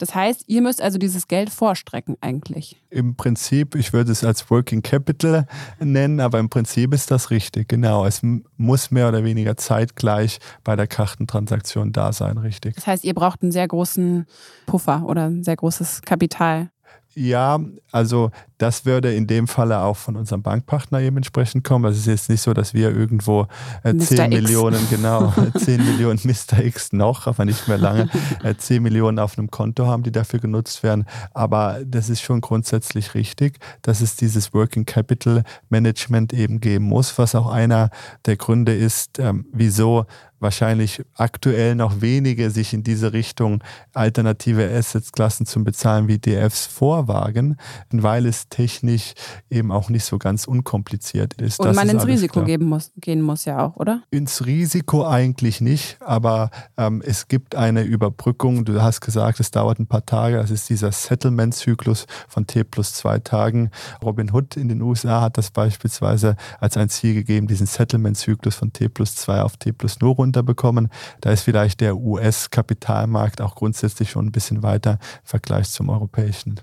[0.00, 2.82] Das heißt, ihr müsst also dieses Geld vorstrecken eigentlich.
[2.88, 5.46] Im Prinzip, ich würde es als Working Capital
[5.78, 8.06] nennen, aber im Prinzip ist das richtig, genau.
[8.06, 8.22] Es
[8.56, 12.76] muss mehr oder weniger zeitgleich bei der Kartentransaktion da sein, richtig.
[12.76, 14.26] Das heißt, ihr braucht einen sehr großen
[14.64, 16.70] Puffer oder ein sehr großes Kapital.
[17.14, 17.60] Ja,
[17.92, 21.86] also das würde in dem Falle auch von unserem Bankpartner eben entsprechend kommen.
[21.86, 23.46] Also es ist jetzt nicht so, dass wir irgendwo
[23.84, 26.62] äh, 10 Millionen, genau, 10 Millionen Mr.
[26.62, 28.10] X noch, aber nicht mehr lange,
[28.42, 31.06] äh, 10 Millionen auf einem Konto haben, die dafür genutzt werden.
[31.32, 37.16] Aber das ist schon grundsätzlich richtig, dass es dieses Working Capital Management eben geben muss,
[37.16, 37.88] was auch einer
[38.26, 40.04] der Gründe ist, ähm, wieso
[40.40, 47.56] wahrscheinlich aktuell noch wenige sich in diese Richtung alternative Assetsklassen zum Bezahlen wie DFs vorwagen,
[47.90, 49.14] weil es technisch
[49.48, 51.60] eben auch nicht so ganz unkompliziert ist.
[51.60, 54.02] Und man ins Risiko muss, gehen muss ja auch, oder?
[54.10, 58.64] Ins Risiko eigentlich nicht, aber ähm, es gibt eine Überbrückung.
[58.64, 60.36] Du hast gesagt, es dauert ein paar Tage.
[60.36, 63.70] Das ist dieser Settlement-Zyklus von T plus zwei Tagen.
[64.02, 68.72] Robin Hood in den USA hat das beispielsweise als ein Ziel gegeben, diesen Settlement-Zyklus von
[68.72, 70.88] T plus zwei auf T plus 0 runterbekommen.
[71.20, 76.60] Da ist vielleicht der US-Kapitalmarkt auch grundsätzlich schon ein bisschen weiter im Vergleich zum europäischen.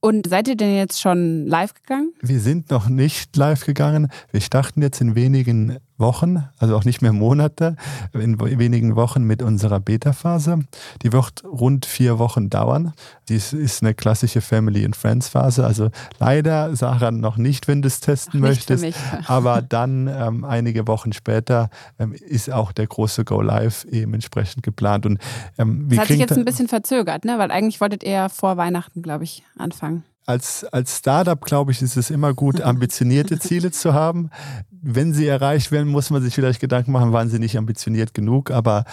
[0.00, 2.12] Und seid ihr denn jetzt schon live gegangen?
[2.20, 4.08] Wir sind noch nicht live gegangen.
[4.30, 7.76] Wir starten jetzt in wenigen Wochen, also auch nicht mehr Monate,
[8.12, 10.60] in wenigen Wochen mit unserer Beta-Phase.
[11.02, 12.92] Die wird rund vier Wochen dauern.
[13.28, 15.66] Dies ist eine klassische Family and Friends Phase.
[15.66, 18.86] Also leider, Sarah, noch nicht, wenn du es testen Ach, möchtest.
[19.26, 24.62] Aber dann ähm, einige Wochen später ähm, ist auch der große Go Live eben entsprechend
[24.62, 25.04] geplant.
[25.04, 25.18] Und,
[25.58, 27.38] ähm, das hat sich jetzt ein bisschen verzögert, ne?
[27.38, 31.80] weil eigentlich wolltet ihr ja vor Weihnachten, glaube ich, anfangen als, als Startup, glaube ich,
[31.80, 34.30] ist es immer gut, ambitionierte Ziele zu haben.
[34.80, 38.50] Wenn sie erreicht werden, muss man sich vielleicht Gedanken machen, waren sie nicht ambitioniert genug.
[38.50, 38.84] Aber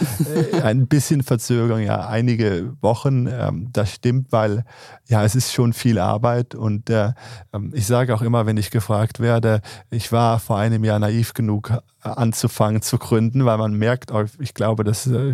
[0.54, 4.64] äh, ein bisschen Verzögerung, ja, einige Wochen, ähm, das stimmt, weil
[5.08, 6.56] ja, es ist schon viel Arbeit.
[6.56, 7.12] Und äh,
[7.54, 11.34] ähm, ich sage auch immer, wenn ich gefragt werde, ich war vor einem Jahr naiv
[11.34, 11.72] genug,
[12.06, 15.34] anzufangen zu gründen, weil man merkt, ich glaube, das äh,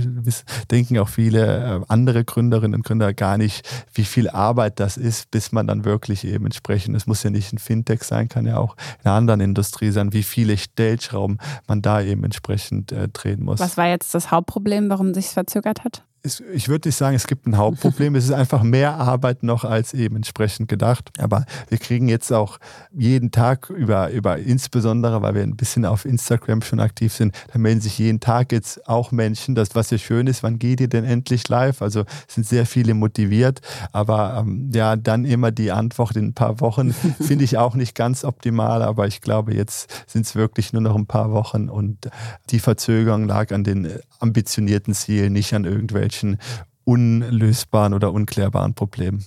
[0.70, 5.32] denken auch viele äh, andere Gründerinnen und Gründer gar nicht, wie viel Arbeit das ist,
[5.32, 8.58] bis man dann wirklich eben entsprechend, es muss ja nicht ein Fintech sein, kann ja
[8.58, 13.44] auch in einer anderen Industrie sein, wie viele Stellschrauben man da eben entsprechend äh, drehen
[13.44, 13.60] muss.
[13.60, 16.04] Was war jetzt das Hauptproblem, warum sich verzögert hat?
[16.24, 18.14] Ich würde nicht sagen, es gibt ein Hauptproblem.
[18.16, 21.10] es ist einfach mehr Arbeit noch als eben entsprechend gedacht.
[21.18, 22.60] Aber wir kriegen jetzt auch
[22.94, 27.58] jeden Tag über, über insbesondere, weil wir ein bisschen auf Instagram schon aktiv sind, da
[27.58, 30.90] melden sich jeden Tag jetzt auch Menschen, das, was ja schön ist, wann geht ihr
[30.90, 31.82] denn endlich live?
[31.82, 33.62] Also sind sehr viele motiviert.
[33.92, 37.96] Aber ähm, ja, dann immer die Antwort in ein paar Wochen finde ich auch nicht
[37.96, 38.84] ganz optimal.
[38.84, 42.10] Aber ich glaube, jetzt sind es wirklich nur noch ein paar Wochen und
[42.52, 46.38] die Verzögerung lag an den ambitionierten Zielen, nicht an irgendwelchen irgendwelchen
[46.84, 49.24] unlösbaren oder unklärbaren Problemen.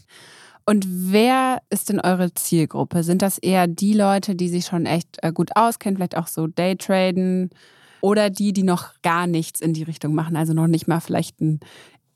[0.66, 3.02] Und wer ist denn eure Zielgruppe?
[3.02, 6.46] Sind das eher die Leute, die sich schon echt äh, gut auskennen, vielleicht auch so
[6.46, 7.50] Daytraden
[8.00, 11.40] oder die, die noch gar nichts in die Richtung machen, also noch nicht mal vielleicht
[11.40, 11.60] einen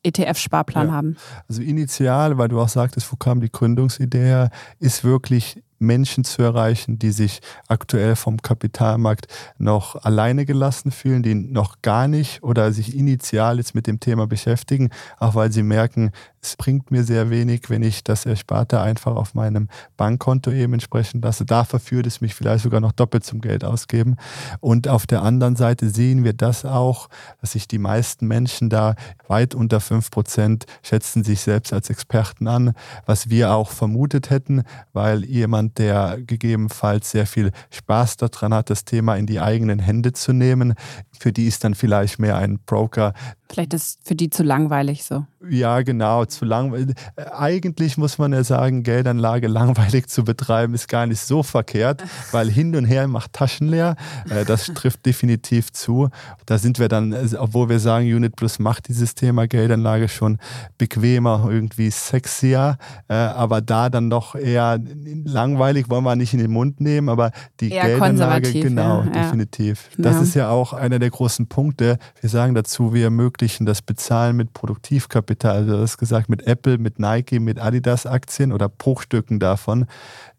[0.02, 0.92] ETF-Sparplan ja.
[0.92, 1.16] haben?
[1.46, 4.50] Also initial, weil du auch sagtest, wo kam die Gründungsidee her,
[4.80, 9.26] ist wirklich Menschen zu erreichen, die sich aktuell vom Kapitalmarkt
[9.58, 14.26] noch alleine gelassen fühlen, die noch gar nicht oder sich initial jetzt mit dem Thema
[14.26, 19.16] beschäftigen, auch weil sie merken, es bringt mir sehr wenig, wenn ich das Ersparte einfach
[19.16, 21.44] auf meinem Bankkonto eben entsprechend lasse.
[21.44, 24.16] Dafür führt es mich vielleicht sogar noch doppelt zum Geld ausgeben.
[24.60, 27.08] Und auf der anderen Seite sehen wir das auch,
[27.40, 28.94] dass sich die meisten Menschen da
[29.26, 32.72] weit unter fünf Prozent schätzen sich selbst als Experten an,
[33.06, 38.84] was wir auch vermutet hätten, weil jemand, der gegebenenfalls sehr viel Spaß daran hat, das
[38.84, 40.74] Thema in die eigenen Hände zu nehmen.
[41.18, 43.12] Für die ist dann vielleicht mehr ein Broker.
[43.50, 45.24] Vielleicht ist für die zu langweilig so.
[45.48, 46.94] Ja, genau, zu langweilig.
[47.16, 52.50] Eigentlich muss man ja sagen, Geldanlage langweilig zu betreiben ist gar nicht so verkehrt, weil
[52.50, 53.96] hin und her macht Taschen leer.
[54.28, 56.08] Äh, das trifft definitiv zu.
[56.44, 60.38] Da sind wir dann, obwohl wir sagen, Unit Plus macht dieses Thema Geldanlage schon
[60.76, 62.76] bequemer, irgendwie sexier,
[63.08, 64.78] äh, aber da dann doch eher
[65.24, 67.30] langweilig, wollen wir nicht in den Mund nehmen, aber
[67.60, 69.88] die eher Geldanlage, genau, ja, definitiv.
[69.96, 70.22] Das ja.
[70.22, 71.98] ist ja auch einer der großen Punkte.
[72.20, 76.46] Wir sagen dazu, wir ermöglichen das Bezahlen mit Produktivkapital Kapital, also du hast gesagt, mit
[76.46, 79.86] Apple, mit Nike, mit Adidas Aktien oder Bruchstücken davon.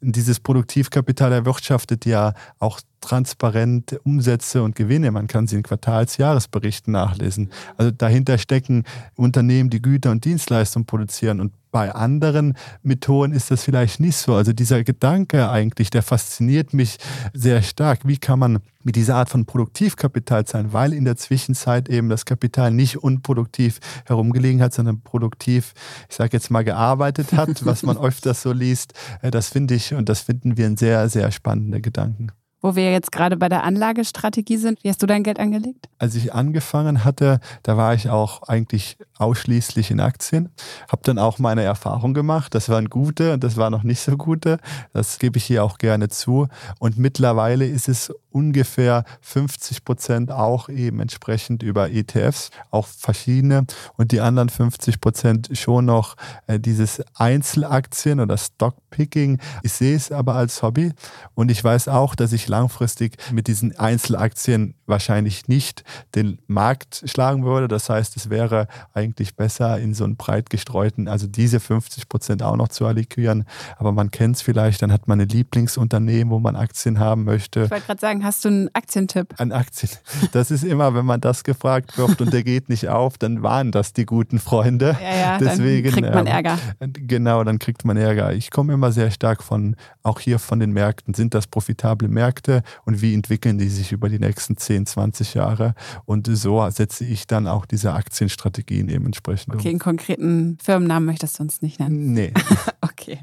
[0.02, 5.12] Dieses Produktivkapital erwirtschaftet ja auch transparent Umsätze und Gewinne.
[5.12, 7.50] Man kann sie in Quartals-Jahresberichten nachlesen.
[7.78, 8.84] Also dahinter stecken
[9.16, 11.40] Unternehmen, die Güter und Dienstleistungen produzieren.
[11.40, 14.34] Und bei anderen Methoden ist das vielleicht nicht so.
[14.34, 16.98] Also dieser Gedanke eigentlich, der fasziniert mich
[17.34, 18.02] sehr stark.
[18.06, 22.26] Wie kann man mit dieser Art von Produktivkapital sein, weil in der Zwischenzeit eben das
[22.26, 25.74] Kapital nicht unproduktiv herumgelegen hat, sondern produktiv,
[26.10, 28.94] ich sage jetzt mal, gearbeitet hat, was man öfters so liest.
[29.22, 32.32] Äh, das finde ich und das finden wir ein sehr, sehr spannender Gedanken
[32.62, 34.84] wo wir jetzt gerade bei der Anlagestrategie sind.
[34.84, 35.88] Wie hast du dein Geld angelegt?
[35.98, 40.50] Als ich angefangen hatte, da war ich auch eigentlich ausschließlich in Aktien.
[40.90, 42.56] Habe dann auch meine Erfahrung gemacht.
[42.56, 44.60] Das waren gute und das waren noch nicht so gute.
[44.94, 46.48] Das gebe ich hier auch gerne zu.
[46.80, 53.66] Und mittlerweile ist es ungefähr 50 Prozent auch eben entsprechend über ETFs, auch verschiedene.
[53.98, 56.16] Und die anderen 50 Prozent schon noch
[56.48, 59.40] äh, dieses Einzelaktien oder Stockpicking.
[59.64, 60.92] Ich sehe es aber als Hobby
[61.34, 65.84] und ich weiß auch, dass ich langfristig mit diesen Einzelaktien wahrscheinlich nicht
[66.16, 67.68] den Markt schlagen würde.
[67.68, 72.44] Das heißt, es wäre eigentlich besser, in so einen breit gestreuten, also diese 50 Prozent
[72.44, 73.46] auch noch zu allokieren.
[73.78, 77.64] Aber man kennt es vielleicht, dann hat man ein Lieblingsunternehmen, wo man Aktien haben möchte.
[77.64, 79.36] Ich wollte gerade sagen, hast du einen Aktientipp?
[79.38, 79.92] An Aktien.
[80.32, 83.72] Das ist immer, wenn man das gefragt wird und der geht nicht auf, dann waren
[83.72, 84.98] das die guten Freunde.
[85.02, 86.58] Ja, ja, Deswegen, dann kriegt man ähm, Ärger.
[86.80, 88.34] genau, dann kriegt man Ärger.
[88.34, 91.14] Ich komme immer sehr stark von, auch hier von den Märkten.
[91.14, 92.39] Sind das profitable Märkte
[92.86, 95.76] und wie entwickeln die sich über die nächsten 10, 20 Jahre?
[96.06, 101.40] Und so setze ich dann auch diese Aktienstrategien eben entsprechend Okay, einen konkreten Firmennamen möchtest
[101.40, 102.14] du uns nicht nennen?
[102.14, 102.34] Nee.
[102.82, 103.20] okay.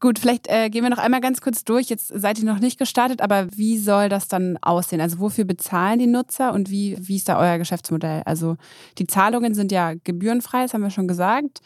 [0.00, 1.90] Gut, vielleicht äh, gehen wir noch einmal ganz kurz durch.
[1.90, 5.02] Jetzt seid ihr noch nicht gestartet, aber wie soll das dann aussehen?
[5.02, 8.22] Also wofür bezahlen die Nutzer und wie, wie ist da euer Geschäftsmodell?
[8.24, 8.56] Also
[8.96, 11.60] die Zahlungen sind ja gebührenfrei, das haben wir schon gesagt.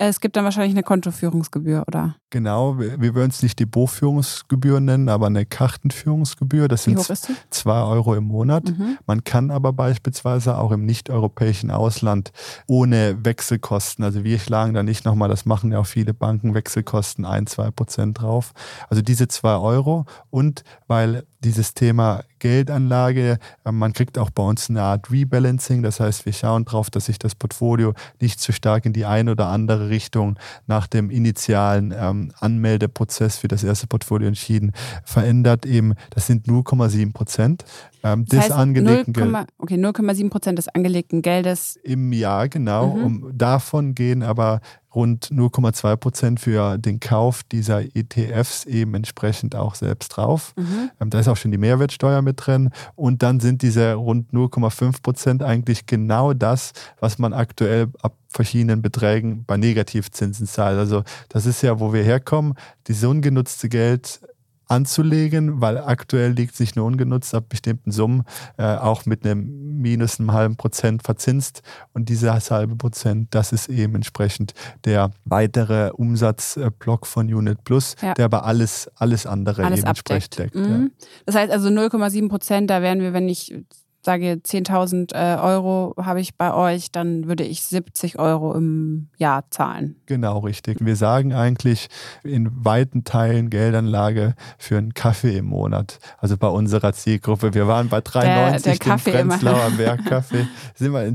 [0.00, 2.14] Es gibt dann wahrscheinlich eine Kontoführungsgebühr, oder?
[2.30, 6.68] Genau, wir, wir würden es nicht die Bootführungsgebühr nennen, aber eine Kartenführungsgebühr.
[6.68, 8.68] Das Wie sind zwei Euro im Monat.
[8.68, 8.98] Mhm.
[9.06, 12.30] Man kann aber beispielsweise auch im nicht-europäischen Ausland
[12.68, 17.24] ohne Wechselkosten, also wir schlagen da nicht nochmal, das machen ja auch viele Banken, Wechselkosten
[17.24, 18.52] ein, zwei Prozent drauf.
[18.88, 23.38] Also diese zwei Euro und weil dieses Thema Geldanlage.
[23.64, 25.82] Äh, man kriegt auch bei uns eine Art Rebalancing.
[25.82, 29.32] Das heißt, wir schauen darauf, dass sich das Portfolio nicht zu stark in die eine
[29.32, 34.72] oder andere Richtung nach dem initialen ähm, Anmeldeprozess für das erste Portfolio entschieden
[35.04, 35.66] verändert.
[35.66, 37.64] Eben, das sind 0,7 Prozent
[38.02, 39.46] ähm, das des heißt, angelegten Geldes.
[39.58, 41.76] Okay, 0,7 Prozent des angelegten Geldes.
[41.82, 42.94] Im Jahr, genau.
[42.94, 43.04] Mhm.
[43.04, 44.60] Um, davon gehen aber
[44.94, 50.54] rund 0,2 Prozent für den Kauf dieser ETFs eben entsprechend auch selbst drauf.
[50.56, 50.90] Mhm.
[51.00, 52.70] Ähm, da ist auch schon die Mehrwertsteuer mit drin.
[52.94, 58.82] Und dann sind diese rund 0,5 Prozent eigentlich genau das, was man aktuell ab verschiedenen
[58.82, 60.78] Beträgen bei Negativzinsen zahlt.
[60.78, 62.54] Also das ist ja, wo wir herkommen.
[62.86, 64.20] Dieses ungenutzte Geld
[64.68, 68.24] anzulegen, weil aktuell liegt sich nur ungenutzt ab bestimmten Summen
[68.56, 71.62] äh, auch mit einem minus einem halben Prozent verzinst
[71.92, 74.54] und dieses halbe Prozent, das ist eben entsprechend
[74.84, 78.14] der weitere Umsatzblock von Unit Plus, ja.
[78.14, 80.54] der aber alles, alles andere alles eben entsprechend deckt.
[80.54, 80.92] Mhm.
[81.00, 81.06] Ja.
[81.26, 83.54] Das heißt also 0,7 Prozent, da wären wir, wenn ich
[84.00, 89.44] sage 10.000 äh, Euro habe ich bei euch, dann würde ich 70 Euro im Jahr
[89.50, 89.96] zahlen.
[90.06, 90.78] Genau, richtig.
[90.80, 91.88] Wir sagen eigentlich
[92.22, 95.98] in weiten Teilen Geldanlage für einen Kaffee im Monat.
[96.18, 97.54] Also bei unserer Zielgruppe.
[97.54, 100.46] Wir waren bei 3,90 der, der Prenzlauer Bergkaffee.
[100.74, 101.12] Sind wir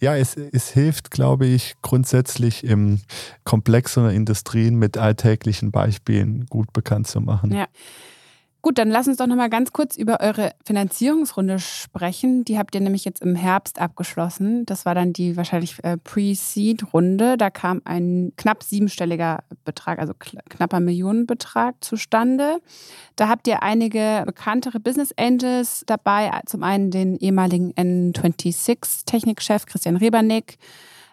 [0.00, 3.00] ja, es, es hilft, glaube ich, grundsätzlich im
[3.44, 7.52] komplexeren Industrien mit alltäglichen Beispielen gut bekannt zu machen.
[7.52, 7.66] Ja.
[8.62, 12.44] Gut, dann lass uns doch nochmal ganz kurz über eure Finanzierungsrunde sprechen.
[12.44, 14.66] Die habt ihr nämlich jetzt im Herbst abgeschlossen.
[14.66, 17.38] Das war dann die wahrscheinlich äh, Pre-Seed-Runde.
[17.38, 22.58] Da kam ein knapp siebenstelliger Betrag, also knapper Millionenbetrag zustande.
[23.16, 26.30] Da habt ihr einige bekanntere Business Angels dabei.
[26.44, 30.58] Zum einen den ehemaligen N26-Technikchef Christian Rebernick,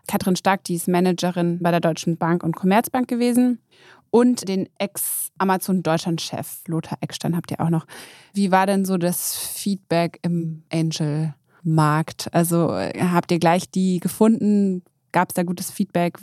[0.05, 3.59] Katrin Stark, die ist Managerin bei der Deutschen Bank und Commerzbank gewesen
[4.11, 7.85] und den Ex-Amazon Deutschland-Chef Lothar Eckstein habt ihr auch noch.
[8.33, 12.33] Wie war denn so das Feedback im Angel-Markt?
[12.33, 14.83] Also äh, habt ihr gleich die gefunden?
[15.11, 16.17] Gab es da gutes Feedback?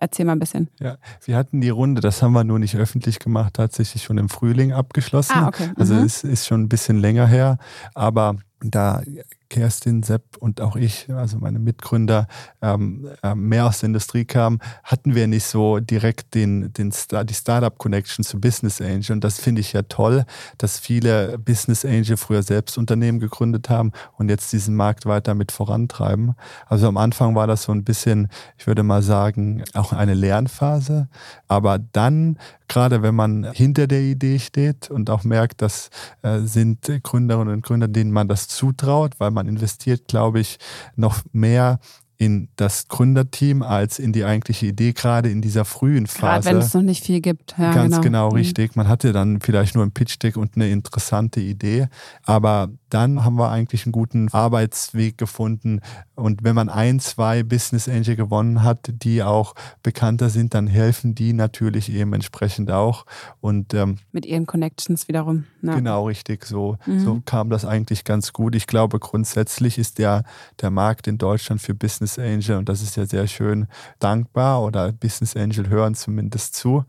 [0.00, 0.70] Erzähl mal ein bisschen.
[0.80, 4.28] Ja, wir hatten die Runde, das haben wir nur nicht öffentlich gemacht, tatsächlich schon im
[4.28, 5.32] Frühling abgeschlossen.
[5.34, 5.70] Ah, okay.
[5.76, 6.04] Also mhm.
[6.04, 7.58] es ist schon ein bisschen länger her,
[7.94, 9.02] aber da
[9.48, 12.26] Kerstin, Sepp und auch ich, also meine Mitgründer,
[12.62, 17.24] ähm, äh, mehr aus der Industrie kamen, hatten wir nicht so direkt den, den Star,
[17.24, 19.12] die Startup-Connection zu Business Angel.
[19.12, 20.24] Und das finde ich ja toll,
[20.58, 25.52] dass viele Business Angel früher selbst Unternehmen gegründet haben und jetzt diesen Markt weiter mit
[25.52, 26.34] vorantreiben.
[26.66, 31.08] Also am Anfang war das so ein bisschen, ich würde mal sagen, auch eine Lernphase.
[31.46, 32.36] Aber dann
[32.68, 35.90] gerade wenn man hinter der Idee steht und auch merkt, das
[36.22, 40.58] äh, sind Gründerinnen und Gründer, denen man das zutraut, weil man investiert, glaube ich,
[40.96, 41.78] noch mehr
[42.20, 46.42] in das Gründerteam als in die eigentliche Idee, gerade in dieser frühen Phase.
[46.42, 47.54] Gerade wenn es noch nicht viel gibt.
[47.56, 48.36] Ja, Ganz genau, genau mhm.
[48.36, 48.74] richtig.
[48.74, 51.86] Man hatte dann vielleicht nur ein Pitch-Deck und eine interessante Idee,
[52.24, 55.80] aber dann haben wir eigentlich einen guten Arbeitsweg gefunden.
[56.16, 59.54] Und wenn man ein, zwei Business Angel gewonnen hat, die auch
[59.84, 63.04] bekannter sind, dann helfen die natürlich eben entsprechend auch.
[63.40, 65.44] Und ähm, mit ihren Connections wiederum.
[65.62, 65.76] Ja.
[65.76, 66.44] Genau, richtig.
[66.44, 67.00] So, mhm.
[67.00, 68.56] so kam das eigentlich ganz gut.
[68.56, 70.24] Ich glaube, grundsätzlich ist der,
[70.60, 73.66] der Markt in Deutschland für Business Angel, und das ist ja sehr schön,
[73.98, 76.84] dankbar oder Business Angel hören zumindest zu.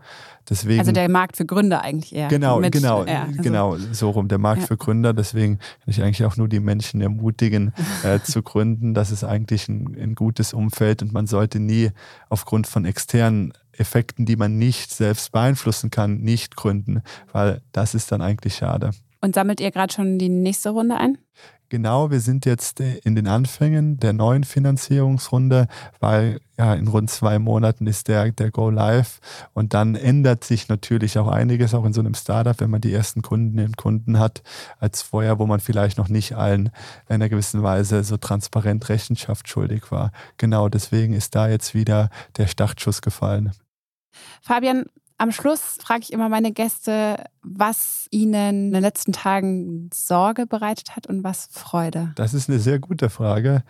[0.47, 2.27] Deswegen, also der Markt für Gründer eigentlich eher.
[2.27, 4.67] Genau, mit, genau, ja, also, genau, so rum, der Markt ja.
[4.67, 5.13] für Gründer.
[5.13, 8.93] Deswegen kann ich eigentlich auch nur die Menschen ermutigen, äh, zu gründen.
[8.93, 11.91] Das ist eigentlich ein, ein gutes Umfeld und man sollte nie
[12.29, 17.01] aufgrund von externen Effekten, die man nicht selbst beeinflussen kann, nicht gründen,
[17.31, 18.91] weil das ist dann eigentlich schade.
[19.21, 21.17] Und sammelt ihr gerade schon die nächste Runde ein?
[21.69, 25.67] Genau, wir sind jetzt äh, in den Anfängen der neuen Finanzierungsrunde,
[25.99, 29.19] weil ja in rund zwei Monaten ist der, der Go Live
[29.53, 32.91] und dann ändert sich natürlich auch einiges, auch in so einem Startup, wenn man die
[32.91, 34.41] ersten Kundinnen und Kunden hat,
[34.79, 36.71] als vorher, wo man vielleicht noch nicht allen
[37.07, 40.11] in einer gewissen Weise so transparent Rechenschaft schuldig war.
[40.37, 43.51] Genau deswegen ist da jetzt wieder der Startschuss gefallen.
[44.41, 44.85] Fabian,
[45.19, 50.95] am Schluss frage ich immer meine Gäste, was ihnen in den letzten Tagen Sorge bereitet
[50.95, 52.13] hat und was Freude.
[52.15, 53.63] Das ist eine sehr gute Frage.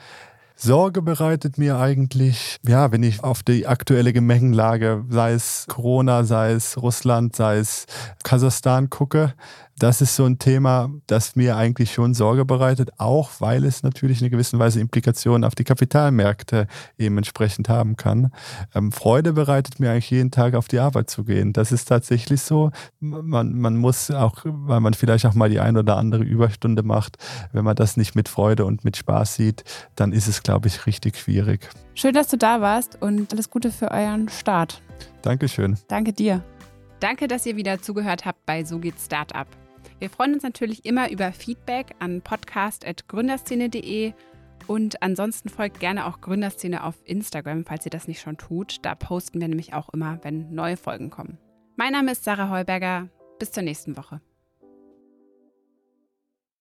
[0.61, 6.51] Sorge bereitet mir eigentlich, ja, wenn ich auf die aktuelle Gemengenlage, sei es Corona, sei
[6.51, 7.85] es Russland, sei es
[8.25, 9.35] Kasachstan gucke,
[9.79, 14.19] das ist so ein Thema, das mir eigentlich schon Sorge bereitet, auch weil es natürlich
[14.19, 18.31] in einer gewissen Weise Implikationen auf die Kapitalmärkte eben entsprechend haben kann.
[18.75, 21.53] Ähm, Freude bereitet mir eigentlich jeden Tag auf die Arbeit zu gehen.
[21.53, 22.71] Das ist tatsächlich so.
[22.99, 27.17] Man, man muss auch, weil man vielleicht auch mal die ein oder andere Überstunde macht,
[27.53, 29.63] wenn man das nicht mit Freude und mit Spaß sieht,
[29.95, 31.69] dann ist es, glaube ich, richtig schwierig.
[31.93, 34.81] Schön, dass du da warst und alles Gute für euren Start.
[35.21, 35.77] Dankeschön.
[35.87, 36.43] Danke dir.
[36.99, 39.45] Danke, dass ihr wieder zugehört habt bei So geht Startup.
[39.99, 44.13] Wir freuen uns natürlich immer über Feedback an podcast.gründerszene.de
[44.65, 48.77] und ansonsten folgt gerne auch Gründerszene auf Instagram, falls ihr das nicht schon tut.
[48.81, 51.37] Da posten wir nämlich auch immer, wenn neue Folgen kommen.
[51.75, 53.07] Mein Name ist Sarah Heuberger.
[53.37, 54.19] Bis zur nächsten Woche.